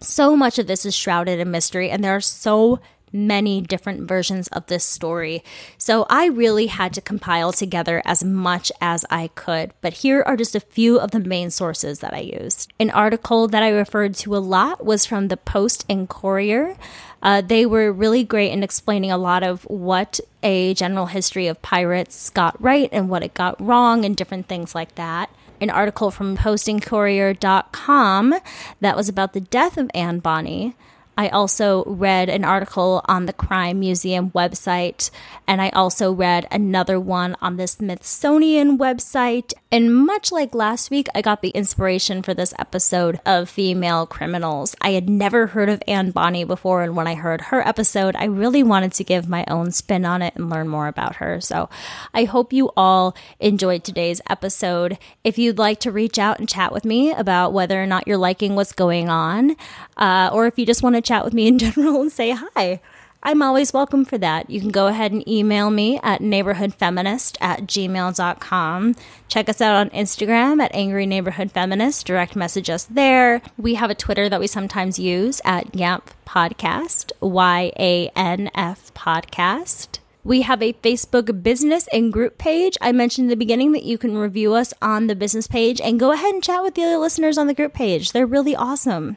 So 0.00 0.36
much 0.36 0.58
of 0.60 0.68
this 0.68 0.86
is 0.86 0.94
shrouded 0.94 1.40
in 1.40 1.50
mystery, 1.50 1.90
and 1.90 2.04
there 2.04 2.14
are 2.14 2.20
so 2.20 2.78
many 3.12 3.60
different 3.60 4.08
versions 4.08 4.48
of 4.48 4.66
this 4.66 4.84
story. 4.84 5.42
So 5.76 6.06
I 6.08 6.26
really 6.26 6.66
had 6.66 6.92
to 6.94 7.00
compile 7.00 7.52
together 7.52 8.02
as 8.04 8.24
much 8.24 8.70
as 8.80 9.04
I 9.10 9.28
could. 9.28 9.72
But 9.80 9.94
here 9.94 10.22
are 10.26 10.36
just 10.36 10.54
a 10.54 10.60
few 10.60 10.98
of 10.98 11.10
the 11.10 11.20
main 11.20 11.50
sources 11.50 12.00
that 12.00 12.14
I 12.14 12.20
used. 12.20 12.72
An 12.78 12.90
article 12.90 13.48
that 13.48 13.62
I 13.62 13.70
referred 13.70 14.14
to 14.16 14.36
a 14.36 14.38
lot 14.38 14.84
was 14.84 15.06
from 15.06 15.28
the 15.28 15.36
Post 15.36 15.84
and 15.88 16.08
Courier. 16.08 16.76
Uh, 17.22 17.40
they 17.40 17.66
were 17.66 17.92
really 17.92 18.22
great 18.22 18.52
in 18.52 18.62
explaining 18.62 19.10
a 19.10 19.18
lot 19.18 19.42
of 19.42 19.62
what 19.64 20.20
a 20.42 20.74
general 20.74 21.06
history 21.06 21.48
of 21.48 21.60
pirates 21.62 22.30
got 22.30 22.60
right 22.62 22.88
and 22.92 23.08
what 23.08 23.24
it 23.24 23.34
got 23.34 23.60
wrong 23.60 24.04
and 24.04 24.16
different 24.16 24.46
things 24.46 24.74
like 24.74 24.94
that 24.94 25.28
an 25.60 25.70
article 25.70 26.10
from 26.10 26.36
postandcourier.com 26.36 28.34
that 28.80 28.96
was 28.96 29.08
about 29.08 29.32
the 29.32 29.40
death 29.40 29.76
of 29.76 29.90
Anne 29.94 30.18
Bonny. 30.20 30.74
I 31.18 31.30
also 31.30 31.82
read 31.84 32.28
an 32.28 32.44
article 32.44 33.02
on 33.06 33.26
the 33.26 33.32
Crime 33.32 33.80
Museum 33.80 34.30
website, 34.30 35.10
and 35.48 35.60
I 35.60 35.70
also 35.70 36.12
read 36.12 36.46
another 36.52 37.00
one 37.00 37.34
on 37.42 37.56
the 37.56 37.66
Smithsonian 37.66 38.78
website. 38.78 39.52
And 39.72 39.92
much 39.92 40.30
like 40.30 40.54
last 40.54 40.92
week, 40.92 41.08
I 41.16 41.20
got 41.20 41.42
the 41.42 41.50
inspiration 41.50 42.22
for 42.22 42.34
this 42.34 42.54
episode 42.56 43.18
of 43.26 43.50
Female 43.50 44.06
Criminals. 44.06 44.76
I 44.80 44.92
had 44.92 45.10
never 45.10 45.48
heard 45.48 45.68
of 45.68 45.82
Anne 45.88 46.12
Bonny 46.12 46.44
before, 46.44 46.84
and 46.84 46.94
when 46.94 47.08
I 47.08 47.16
heard 47.16 47.40
her 47.40 47.66
episode, 47.66 48.14
I 48.14 48.26
really 48.26 48.62
wanted 48.62 48.92
to 48.92 49.04
give 49.04 49.28
my 49.28 49.44
own 49.48 49.72
spin 49.72 50.04
on 50.04 50.22
it 50.22 50.36
and 50.36 50.48
learn 50.48 50.68
more 50.68 50.86
about 50.86 51.16
her. 51.16 51.40
So 51.40 51.68
I 52.14 52.24
hope 52.24 52.52
you 52.52 52.70
all 52.76 53.16
enjoyed 53.40 53.82
today's 53.82 54.20
episode. 54.30 54.98
If 55.24 55.36
you'd 55.36 55.58
like 55.58 55.80
to 55.80 55.90
reach 55.90 56.16
out 56.16 56.38
and 56.38 56.48
chat 56.48 56.72
with 56.72 56.84
me 56.84 57.10
about 57.10 57.52
whether 57.52 57.82
or 57.82 57.86
not 57.86 58.06
you're 58.06 58.16
liking 58.16 58.54
what's 58.54 58.72
going 58.72 59.08
on, 59.08 59.56
uh, 59.96 60.30
or 60.32 60.46
if 60.46 60.56
you 60.60 60.64
just 60.64 60.84
want 60.84 60.94
to 60.94 61.07
chat 61.08 61.24
with 61.24 61.34
me 61.34 61.48
in 61.48 61.58
general 61.66 62.00
and 62.00 62.12
say 62.12 62.30
hi. 62.30 62.80
I'm 63.20 63.42
always 63.42 63.72
welcome 63.72 64.04
for 64.04 64.16
that. 64.18 64.48
You 64.48 64.60
can 64.60 64.70
go 64.70 64.86
ahead 64.86 65.10
and 65.10 65.28
email 65.28 65.70
me 65.70 65.98
at 66.04 66.20
neighborhoodfeminist 66.20 67.36
at 67.40 67.62
gmail.com. 67.62 68.94
Check 69.26 69.48
us 69.48 69.60
out 69.60 69.74
on 69.74 69.90
Instagram 69.90 70.62
at 70.62 70.72
Angry 70.72 71.04
Neighborhood 71.04 71.50
Feminist. 71.50 72.06
Direct 72.06 72.36
message 72.36 72.70
us 72.70 72.84
there. 72.84 73.42
We 73.56 73.74
have 73.74 73.90
a 73.90 73.94
Twitter 73.96 74.28
that 74.28 74.38
we 74.38 74.46
sometimes 74.46 75.00
use 75.00 75.40
at 75.44 75.72
YANF 75.72 76.02
Podcast, 76.24 77.10
Y 77.20 77.72
A 77.76 78.08
N 78.14 78.50
F 78.54 78.94
Podcast. 78.94 79.98
We 80.22 80.42
have 80.42 80.62
a 80.62 80.74
Facebook 80.74 81.42
business 81.42 81.88
and 81.92 82.12
group 82.12 82.38
page. 82.38 82.76
I 82.80 82.92
mentioned 82.92 83.24
in 83.26 83.30
the 83.30 83.36
beginning 83.36 83.72
that 83.72 83.84
you 83.84 83.98
can 83.98 84.16
review 84.16 84.54
us 84.54 84.72
on 84.80 85.06
the 85.06 85.16
business 85.16 85.46
page 85.48 85.80
and 85.80 85.98
go 85.98 86.12
ahead 86.12 86.34
and 86.34 86.44
chat 86.44 86.62
with 86.62 86.74
the 86.74 86.84
other 86.84 86.98
listeners 86.98 87.38
on 87.38 87.46
the 87.46 87.54
group 87.54 87.72
page. 87.72 88.12
They're 88.12 88.26
really 88.26 88.54
awesome. 88.54 89.16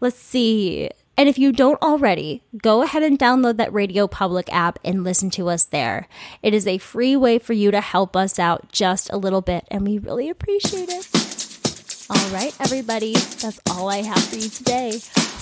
Let's 0.00 0.18
see. 0.18 0.88
And 1.20 1.28
if 1.28 1.38
you 1.38 1.52
don't 1.52 1.82
already, 1.82 2.42
go 2.62 2.80
ahead 2.80 3.02
and 3.02 3.18
download 3.18 3.58
that 3.58 3.74
Radio 3.74 4.08
Public 4.08 4.50
app 4.50 4.78
and 4.82 5.04
listen 5.04 5.28
to 5.32 5.50
us 5.50 5.64
there. 5.64 6.08
It 6.42 6.54
is 6.54 6.66
a 6.66 6.78
free 6.78 7.14
way 7.14 7.38
for 7.38 7.52
you 7.52 7.70
to 7.72 7.82
help 7.82 8.16
us 8.16 8.38
out 8.38 8.72
just 8.72 9.12
a 9.12 9.18
little 9.18 9.42
bit, 9.42 9.66
and 9.70 9.86
we 9.86 9.98
really 9.98 10.30
appreciate 10.30 10.88
it. 10.88 12.06
All 12.08 12.30
right, 12.30 12.58
everybody, 12.58 13.12
that's 13.12 13.60
all 13.70 13.90
I 13.90 13.98
have 13.98 14.24
for 14.24 14.36
you 14.36 14.48
today. 14.48 14.92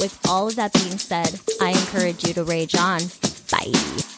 With 0.00 0.18
all 0.28 0.48
of 0.48 0.56
that 0.56 0.72
being 0.72 0.98
said, 0.98 1.38
I 1.60 1.70
encourage 1.70 2.26
you 2.26 2.34
to 2.34 2.42
rage 2.42 2.74
on. 2.74 3.02
Bye. 3.48 4.17